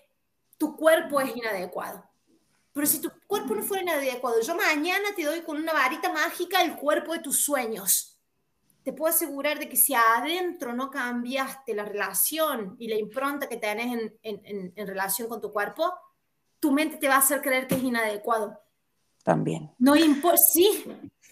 [0.59, 2.07] tu cuerpo es inadecuado.
[2.71, 6.61] Pero si tu cuerpo no fuera inadecuado, yo mañana te doy con una varita mágica
[6.61, 8.19] el cuerpo de tus sueños.
[8.83, 13.57] Te puedo asegurar de que si adentro no cambiaste la relación y la impronta que
[13.57, 15.91] tenés en, en, en relación con tu cuerpo,
[16.65, 18.59] tu mente te va a hacer creer que es inadecuado.
[19.23, 19.71] También.
[19.77, 20.83] No importa, sí,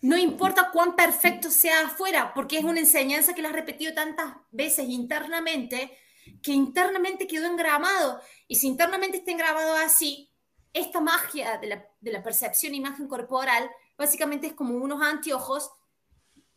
[0.04, 4.36] no importa cuán perfecto sea afuera, porque es una enseñanza que la has repetido tantas
[4.52, 5.98] veces internamente,
[6.44, 8.22] que internamente quedó engramado.
[8.48, 10.30] Y si internamente está engramado así,
[10.72, 15.72] esta magia de la, de la percepción imagen corporal, básicamente es como unos anteojos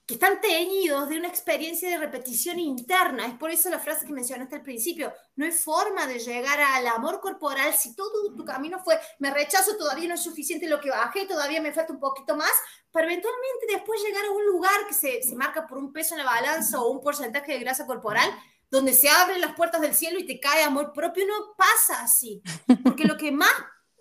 [0.06, 3.26] que están teñidos de una experiencia de repetición interna.
[3.26, 5.12] Es por eso la frase que mencionaste al principio.
[5.34, 9.76] No hay forma de llegar al amor corporal si todo tu camino fue, me rechazo,
[9.76, 12.52] todavía no es suficiente lo que bajé, todavía me falta un poquito más,
[12.92, 16.24] para eventualmente después llegar a un lugar que se, se marca por un peso en
[16.24, 18.30] la balanza o un porcentaje de grasa corporal,
[18.70, 21.26] donde se abren las puertas del cielo y te cae amor propio.
[21.26, 22.42] No pasa así.
[22.84, 23.52] Porque lo que más,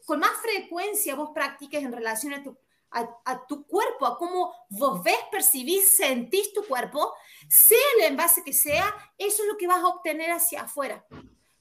[0.05, 2.57] con más frecuencia vos practiques en relación a tu
[2.95, 7.13] a, tu cuerpo, a cómo vos ves, percibís, sentís tu cuerpo,
[7.49, 11.05] sea el envase que sea, eso es lo que vas a obtener hacia afuera.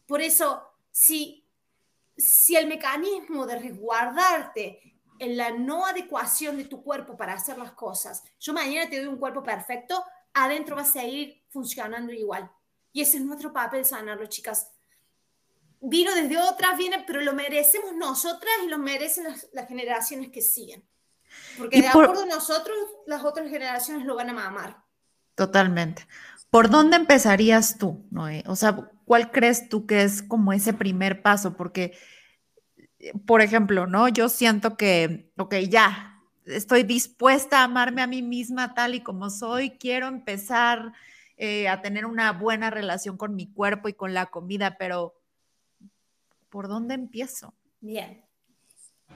[0.06, 1.44] Por eso, si,
[2.16, 7.72] si el mecanismo de resguardarte en la no adecuación de tu cuerpo para hacer las
[7.72, 10.04] cosas, yo mañana te doy un cuerpo perfecto,
[10.34, 12.50] adentro vas a seguir funcionando igual.
[12.92, 14.70] Y ese es nuestro papel, sanarlo, chicas.
[15.80, 20.86] Vino desde otras, viene, pero lo merecemos nosotras y lo merecen las generaciones que siguen.
[21.58, 22.76] Porque de acuerdo a nosotros,
[23.06, 24.84] las otras generaciones lo van a mamar.
[25.34, 26.06] Totalmente.
[26.50, 28.44] ¿Por dónde empezarías tú, Noé?
[28.46, 31.56] O sea, ¿cuál crees tú que es como ese primer paso?
[31.56, 31.98] Porque,
[33.26, 34.08] por ejemplo, ¿no?
[34.08, 36.14] Yo siento que, ok, ya,
[36.46, 40.92] estoy dispuesta a amarme a mí misma tal y como soy, quiero empezar
[41.36, 45.14] eh, a tener una buena relación con mi cuerpo y con la comida, pero
[46.48, 47.54] ¿por dónde empiezo?
[47.80, 48.23] Bien,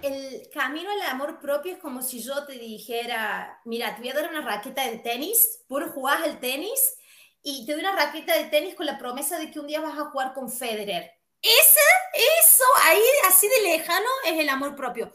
[0.02, 4.14] el camino al amor propio es como si yo te dijera, mira, te voy a
[4.14, 6.96] dar una raqueta de tenis, puro jugás al tenis
[7.42, 9.98] y te doy una raqueta de tenis con la promesa de que un día vas
[9.98, 11.12] a jugar con Federer.
[11.40, 11.80] Ese,
[12.42, 15.12] eso, ahí así de lejano es el amor propio.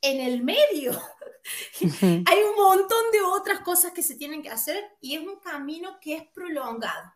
[0.00, 0.92] En el medio
[1.80, 5.98] hay un montón de otras cosas que se tienen que hacer y es un camino
[6.00, 7.14] que es prolongado.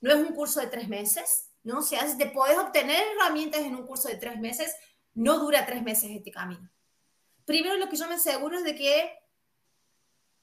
[0.00, 1.78] No es un curso de tres meses, ¿no?
[1.78, 4.74] O sea, te puedes obtener herramientas en un curso de tres meses,
[5.18, 6.70] no dura tres meses este camino.
[7.44, 9.18] Primero lo que yo me aseguro es de que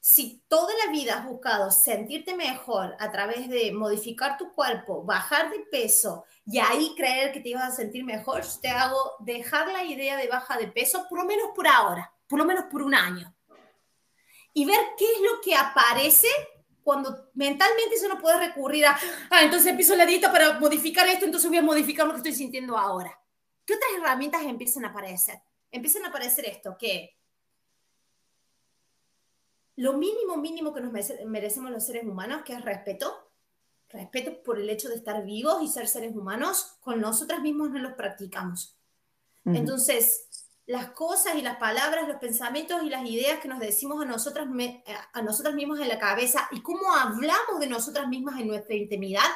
[0.00, 5.50] si toda la vida has buscado sentirte mejor a través de modificar tu cuerpo, bajar
[5.50, 9.82] de peso y ahí creer que te ibas a sentir mejor, te hago dejar la
[9.82, 12.94] idea de baja de peso, por lo menos por ahora, por lo menos por un
[12.94, 13.34] año.
[14.52, 16.28] Y ver qué es lo que aparece
[16.84, 18.96] cuando mentalmente eso no puede recurrir a,
[19.30, 22.34] ah, entonces empiezo la dieta para modificar esto, entonces voy a modificar lo que estoy
[22.34, 23.18] sintiendo ahora.
[23.66, 25.42] ¿Qué otras herramientas empiezan a aparecer?
[25.70, 27.16] Empiezan a aparecer esto, que
[29.76, 30.92] lo mínimo, mínimo que nos
[31.26, 33.30] merecemos los seres humanos, que es respeto,
[33.90, 37.80] respeto por el hecho de estar vivos y ser seres humanos, con nosotras mismos no
[37.80, 38.78] los practicamos.
[39.44, 40.28] Entonces,
[40.66, 44.48] las cosas y las palabras, los pensamientos y las ideas que nos decimos a nosotras,
[45.12, 49.28] a nosotras mismas en la cabeza y cómo hablamos de nosotras mismas en nuestra intimidad,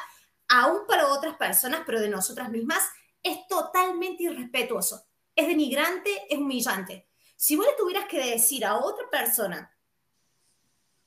[0.49, 2.83] aún para otras personas, pero de nosotras mismas,
[3.23, 5.05] es totalmente irrespetuoso,
[5.35, 7.07] es denigrante, es humillante.
[7.35, 9.75] Si vos le tuvieras que decir a otra persona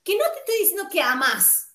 [0.03, 1.73] que no te estoy diciendo que amas,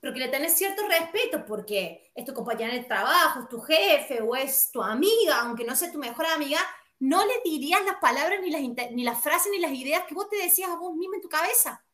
[0.00, 4.20] pero que le tenés cierto respeto porque es tu compañera de trabajo, es tu jefe
[4.20, 6.60] o es tu amiga, aunque no sea tu mejor amiga,
[6.98, 10.28] no le dirías las palabras, ni las, ni las frases, ni las ideas que vos
[10.28, 11.84] te decías a vos misma en tu cabeza.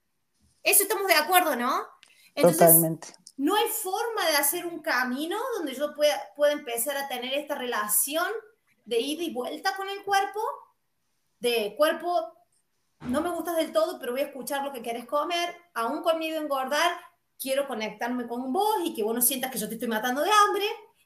[0.62, 1.86] Eso estamos de acuerdo, ¿no?
[2.34, 7.34] Totalmente no hay forma de hacer un camino donde yo pueda, pueda empezar a tener
[7.34, 8.26] esta relación
[8.84, 10.40] de ida y vuelta con el cuerpo,
[11.40, 12.32] de cuerpo,
[13.00, 16.18] no me gustas del todo, pero voy a escuchar lo que quieres comer, aún con
[16.18, 16.98] miedo a engordar,
[17.38, 20.30] quiero conectarme con vos y que vos no sientas que yo te estoy matando de
[20.30, 20.64] hambre,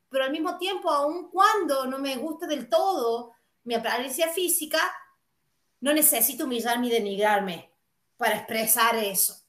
[0.08, 3.32] pero al mismo tiempo, aun cuando no me gusta del todo
[3.64, 4.78] mi apariencia física,
[5.80, 7.72] no necesito humillarme y denigrarme
[8.16, 9.42] para expresar eso.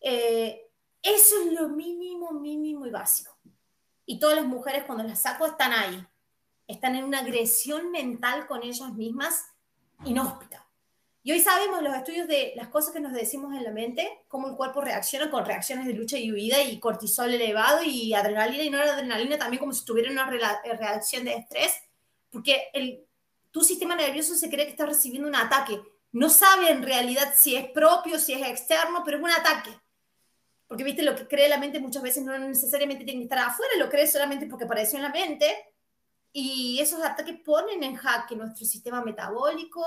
[0.00, 0.67] Eh,
[1.02, 3.36] eso es lo mínimo, mínimo y básico.
[4.06, 6.06] Y todas las mujeres cuando las saco están ahí.
[6.66, 9.44] Están en una agresión mental con ellas mismas
[10.04, 10.68] inhóspita.
[11.22, 14.48] Y hoy sabemos los estudios de las cosas que nos decimos en la mente, cómo
[14.48, 18.70] el cuerpo reacciona con reacciones de lucha y huida y cortisol elevado y adrenalina y
[18.70, 21.74] no adrenalina también como si tuviera una reacción de estrés,
[22.30, 23.04] porque el,
[23.50, 25.80] tu sistema nervioso se cree que está recibiendo un ataque.
[26.12, 29.70] No sabe en realidad si es propio, si es externo, pero es un ataque.
[30.68, 33.72] Porque, viste, lo que cree la mente muchas veces no necesariamente tiene que estar afuera,
[33.78, 35.74] lo cree solamente porque apareció en la mente.
[36.30, 39.82] Y esos ataques ponen en jaque nuestro sistema metabólico,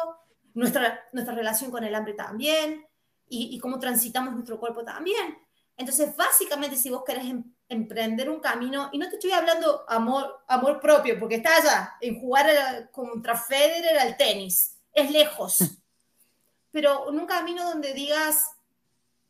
[0.56, 2.84] nuestra, nuestra relación con el hambre también,
[3.30, 5.38] y, y cómo transitamos nuestro cuerpo también.
[5.78, 10.44] Entonces, básicamente, si vos querés em, emprender un camino, y no te estoy hablando amor,
[10.48, 15.58] amor propio, porque está allá, en jugar contra Federer al tenis, es lejos.
[16.72, 18.52] Pero en un camino donde digas,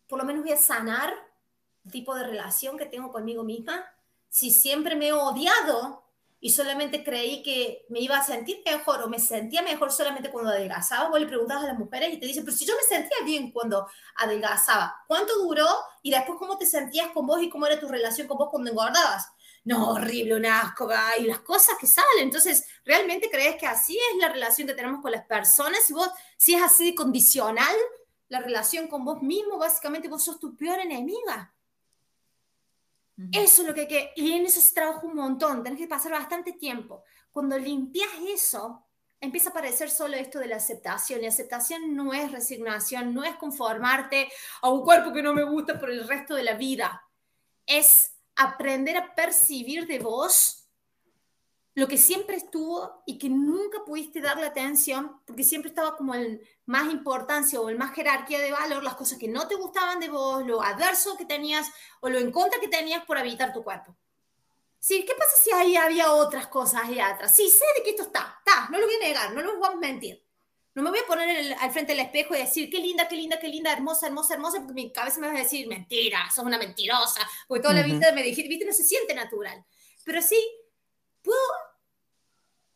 [0.07, 1.13] por lo menos voy a sanar
[1.89, 3.85] tipo de relación que tengo conmigo misma,
[4.29, 6.03] si siempre me he odiado
[6.43, 10.49] y solamente creí que me iba a sentir mejor o me sentía mejor solamente cuando
[10.49, 11.09] adelgazaba.
[11.09, 13.51] Vos le preguntabas a las mujeres y te dicen, pero si yo me sentía bien
[13.51, 15.67] cuando adelgazaba, ¿cuánto duró?
[16.01, 18.71] Y después, ¿cómo te sentías con vos y cómo era tu relación con vos cuando
[18.71, 19.27] engordabas?
[19.63, 22.23] No, horrible, un asco, y las cosas que salen.
[22.23, 25.83] Entonces, ¿realmente crees que así es la relación que tenemos con las personas?
[25.85, 27.75] Si vos, si es así condicional,
[28.29, 31.53] la relación con vos mismo, básicamente vos sos tu peor enemiga.
[33.31, 35.87] Eso es lo que hay que, y en eso se trabaja un montón, tenés que
[35.87, 37.03] pasar bastante tiempo.
[37.31, 38.85] Cuando limpias eso,
[39.19, 41.23] empieza a aparecer solo esto de la aceptación.
[41.23, 44.29] Y aceptación no es resignación, no es conformarte
[44.61, 47.03] a un cuerpo que no me gusta por el resto de la vida.
[47.65, 50.60] Es aprender a percibir de vos
[51.73, 56.41] lo que siempre estuvo y que nunca pudiste darle atención porque siempre estaba como el
[56.65, 60.09] más importancia o el más jerarquía de valor, las cosas que no te gustaban de
[60.09, 63.95] vos, lo adverso que tenías o lo en contra que tenías por habitar tu cuerpo.
[64.79, 67.33] Sí, ¿qué pasa si ahí había otras cosas ahí atrás?
[67.35, 69.69] Sí, sé de que esto está, está, no lo voy a negar, no lo voy
[69.71, 70.25] a mentir.
[70.73, 73.37] No me voy a poner al frente del espejo y decir, qué linda, qué linda,
[73.37, 76.57] qué linda, hermosa, hermosa, hermosa, porque mi cabeza me va a decir, mentira, sos una
[76.57, 79.63] mentirosa, porque toda la vida me dijiste, viste, no se siente natural.
[80.05, 80.37] Pero sí,
[81.21, 81.39] puedo,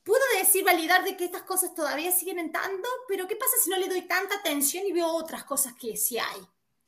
[0.04, 3.78] puedo decir, validar de que estas cosas todavía siguen entrando, pero ¿qué pasa si no
[3.78, 6.42] le doy tanta atención y veo otras cosas que sí hay?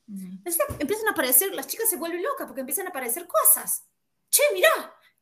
[0.09, 3.85] Entonces empiezan a aparecer, las chicas se vuelven locas porque empiezan a aparecer cosas.
[4.29, 4.69] Che, mira,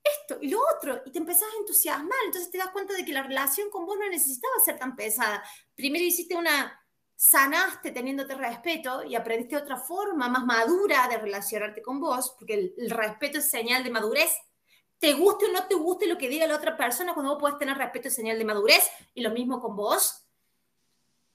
[0.03, 3.13] esto y lo otro, y te empezás a entusiasmar, entonces te das cuenta de que
[3.13, 5.43] la relación con vos no necesitaba ser tan pesada.
[5.73, 6.79] Primero hiciste una,
[7.15, 12.89] sanaste teniéndote respeto y aprendiste otra forma más madura de relacionarte con vos, porque el
[12.89, 14.31] respeto es señal de madurez
[15.06, 17.60] te guste o no te guste lo que diga la otra persona, cuando vos podés
[17.60, 20.26] tener respeto y señal de madurez, y lo mismo con vos.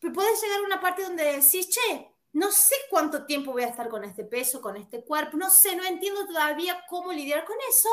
[0.01, 3.69] Pero puedes llegar a una parte donde decís, che, no sé cuánto tiempo voy a
[3.69, 7.55] estar con este peso, con este cuerpo, no sé, no entiendo todavía cómo lidiar con
[7.69, 7.89] eso,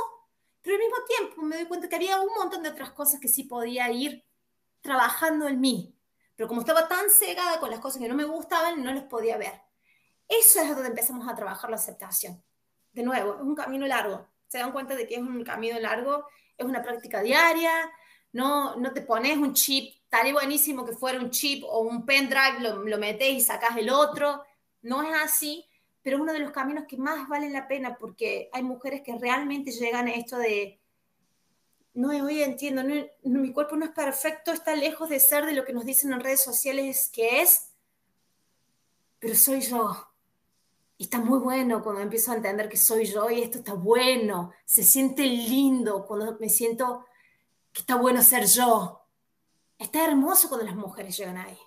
[0.64, 3.28] pero al mismo tiempo me doy cuenta que había un montón de otras cosas que
[3.28, 4.26] sí podía ir
[4.82, 5.96] trabajando en mí.
[6.36, 9.38] Pero como estaba tan cegada con las cosas que no me gustaban, no las podía
[9.38, 9.62] ver.
[10.28, 12.44] Eso es donde empezamos a trabajar la aceptación.
[12.94, 16.26] De nuevo, es un camino largo se dan cuenta de que es un camino largo,
[16.58, 17.92] es una práctica diaria,
[18.34, 22.60] no, no te pones un chip, estaría buenísimo que fuera un chip o un pendrive,
[22.62, 24.44] lo, lo metes y sacas el otro,
[24.82, 25.66] no es así,
[26.02, 29.18] pero es uno de los caminos que más valen la pena porque hay mujeres que
[29.18, 30.80] realmente llegan a esto de,
[31.98, 32.84] no, hoy entiendo,
[33.24, 36.20] mi cuerpo no es perfecto, está lejos de ser de lo que nos dicen en
[36.20, 37.72] redes sociales que es,
[39.18, 40.08] pero soy yo.
[40.98, 44.52] Y está muy bueno cuando empiezo a entender que soy yo y esto está bueno.
[44.66, 47.06] Se siente lindo cuando me siento
[47.72, 49.06] que está bueno ser yo.
[49.78, 51.58] Está hermoso cuando las mujeres llegan ahí.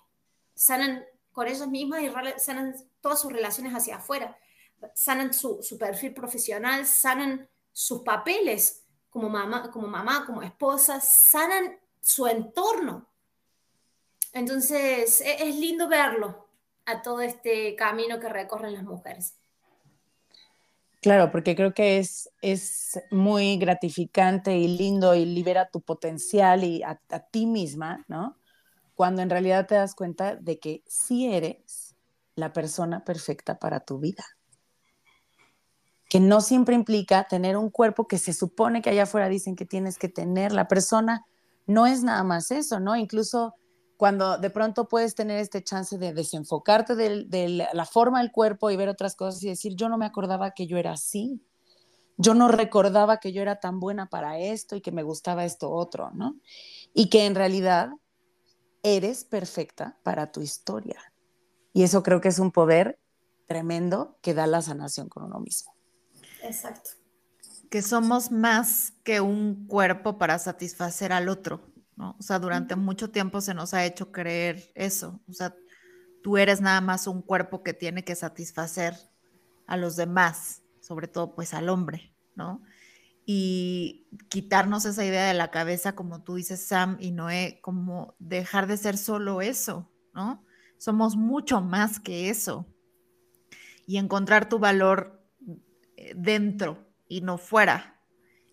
[0.53, 4.37] Sanan con ellas mismas y sanan todas sus relaciones hacia afuera.
[4.93, 11.79] Sanan su, su perfil profesional, sanan sus papeles como mamá, como mamá, como esposa, sanan
[12.01, 13.07] su entorno.
[14.33, 16.47] Entonces, e, es lindo verlo,
[16.85, 19.35] a todo este camino que recorren las mujeres.
[21.01, 26.83] Claro, porque creo que es, es muy gratificante y lindo y libera tu potencial y
[26.83, 28.37] a, a, ti misma, ¿no?
[28.93, 31.95] Cuando en realidad te das cuenta de que sí eres
[32.35, 34.23] la persona perfecta para tu vida.
[36.07, 39.65] Que no siempre implica tener un cuerpo que se supone que allá afuera dicen que
[39.65, 40.51] tienes que tener.
[40.51, 41.25] La persona
[41.65, 42.95] no es nada más eso, ¿no?
[42.95, 43.55] Incluso
[44.01, 48.75] cuando de pronto puedes tener este chance de desenfocarte de, la forma del cuerpo y
[48.75, 51.45] ver otras cosas y decir, yo no me acordaba que yo era así,
[52.17, 55.69] yo no recordaba que yo era tan buena para esto y que me gustaba esto
[55.69, 56.39] otro, ¿no?
[56.95, 57.91] Y que en realidad
[58.81, 61.13] eres perfecta para tu historia.
[61.71, 62.99] Y eso creo que es un poder
[63.45, 65.75] tremendo que da la sanación con uno mismo.
[66.41, 66.89] Exacto.
[67.69, 71.70] Que somos más que un cuerpo para satisfacer al otro.
[71.97, 75.21] O sea, durante mucho tiempo se nos ha hecho creer eso.
[75.29, 75.55] O sea,
[76.23, 78.95] tú eres nada más un cuerpo que tiene que satisfacer
[79.67, 82.61] a los demás, sobre todo pues al hombre, ¿no?
[83.25, 88.67] Y quitarnos esa idea de la cabeza, como tú dices, Sam y Noé, como dejar
[88.67, 90.43] de ser solo eso, ¿no?
[90.77, 92.65] Somos mucho más que eso.
[93.85, 95.23] Y encontrar tu valor
[95.97, 98.00] eh, dentro y no fuera,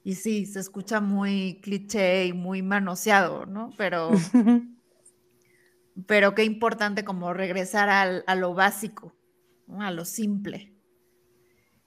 [0.09, 3.75] y sí, se escucha muy cliché y muy manoseado, ¿no?
[3.77, 4.11] Pero,
[6.07, 9.15] pero qué importante como regresar a lo básico,
[9.79, 10.73] a lo simple.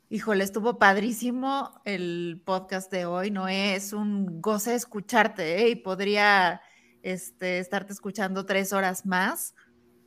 [0.08, 3.48] Híjole, estuvo padrísimo el podcast de hoy, ¿no?
[3.48, 5.70] Es un goce escucharte ¿eh?
[5.70, 6.62] y podría
[7.02, 9.56] este, estarte escuchando tres horas más.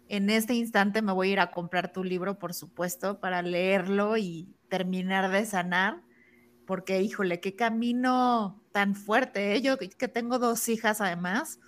[0.07, 4.17] En este instante me voy a ir a comprar tu libro, por supuesto, para leerlo
[4.17, 6.05] y terminar de sanar
[6.67, 9.55] porque híjole, qué camino tan fuerte.
[9.55, 9.62] ¿eh?
[9.62, 11.61] Yo que tengo dos hijas además,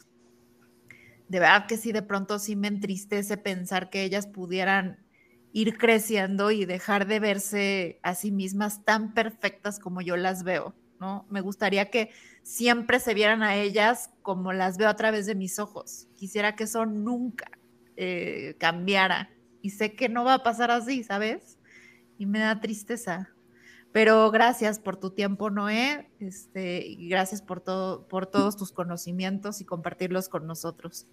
[1.29, 5.05] de verdad que sí, de pronto sí me entristece pensar que ellas pudieran
[5.53, 10.75] ir creciendo y dejar de verse a sí mismas tan perfectas como yo las veo,
[11.01, 11.27] ¿no?
[11.31, 12.11] Me gustaría que
[12.43, 16.09] siempre se vieran a ellas como las veo a través de mis ojos.
[16.15, 17.51] Quisiera que eso nunca
[17.97, 19.31] eh, cambiara
[19.63, 21.59] y sé que no va a pasar así, ¿sabes?
[22.19, 23.31] Y me da tristeza.
[23.97, 29.63] Pero gracias por tu tiempo, Noé, este, y gracias por, todo, por todos tus conocimientos
[29.63, 31.07] y compartirlos con nosotros.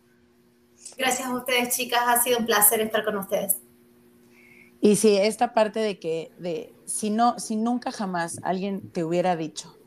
[0.97, 3.55] Gracias a ustedes, chicas, ha sido un placer estar con ustedes.
[4.81, 9.37] Y si esta parte de que, de, si, no, si nunca jamás alguien te hubiera
[9.37, 9.77] dicho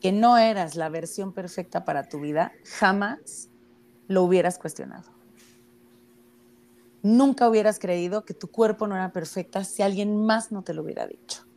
[0.00, 3.50] que no eras la versión perfecta para tu vida, jamás
[4.08, 5.12] lo hubieras cuestionado.
[7.02, 10.84] Nunca hubieras creído que tu cuerpo no era perfecta si alguien más no te lo
[10.84, 11.49] hubiera dicho.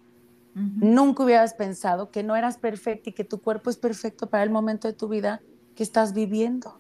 [0.56, 4.52] Nunca hubieras pensado que no eras perfecta y que tu cuerpo es perfecto para el
[4.52, 5.42] momento de tu vida
[5.76, 6.78] que estás viviendo.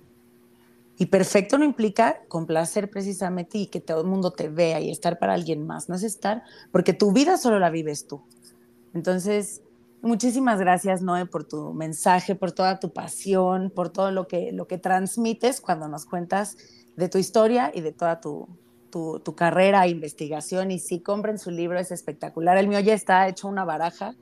[0.97, 5.17] Y perfecto no implica complacer precisamente y que todo el mundo te vea y estar
[5.17, 8.21] para alguien más, no es estar, porque tu vida solo la vives tú.
[8.93, 9.63] Entonces,
[10.03, 14.67] muchísimas gracias, Noé, por tu mensaje, por toda tu pasión, por todo lo que, lo
[14.67, 16.57] que transmites cuando nos cuentas
[16.95, 18.47] de tu historia y de toda tu,
[18.93, 20.71] tu, carrera, investigación.
[20.71, 22.57] Y sí, compren su libro, es espectacular.
[22.57, 24.15] El mío ya está hecho una baraja.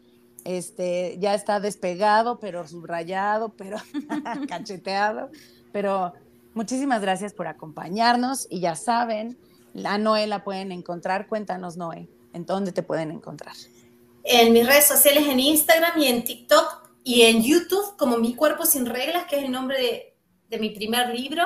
[0.45, 3.77] Este, ya está despegado, pero subrayado, pero
[4.47, 5.29] cacheteado,
[5.71, 6.13] pero
[6.53, 9.37] Muchísimas gracias por acompañarnos y ya saben,
[9.73, 11.27] la Noé la pueden encontrar.
[11.27, 13.55] Cuéntanos, Noé, ¿en dónde te pueden encontrar?
[14.23, 18.65] En mis redes sociales, en Instagram y en TikTok y en YouTube, como Mi Cuerpo
[18.65, 20.13] Sin Reglas, que es el nombre
[20.49, 21.43] de, mi primer libro.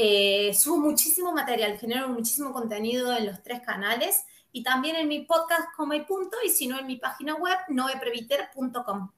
[0.00, 5.24] Eh, subo muchísimo material, genero muchísimo contenido en los tres canales y también en mi
[5.24, 9.10] podcast Como y Punto y si no en mi página web noepreviter.com.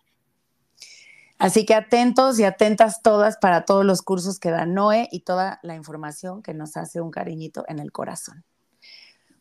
[1.36, 5.60] Así que atentos y atentas todas para todos los cursos que da Noé y toda
[5.62, 8.46] la información que nos hace un cariñito en el corazón.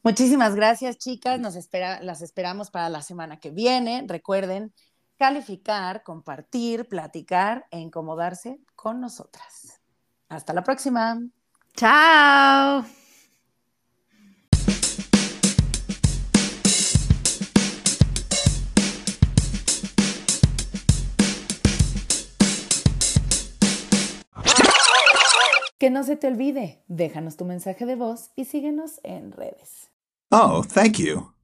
[0.04, 1.40] Muchísimas gracias, chicas.
[1.40, 4.04] Nos espera, las esperamos para la semana que viene.
[4.06, 4.74] Recuerden
[5.18, 9.79] calificar, compartir, platicar e incomodarse con nosotras.
[10.30, 11.20] Hasta la próxima.
[11.76, 12.86] Chao.
[25.80, 29.90] Que no se te olvide, déjanos tu mensaje de voz y síguenos en redes.
[30.30, 31.39] Oh, thank you.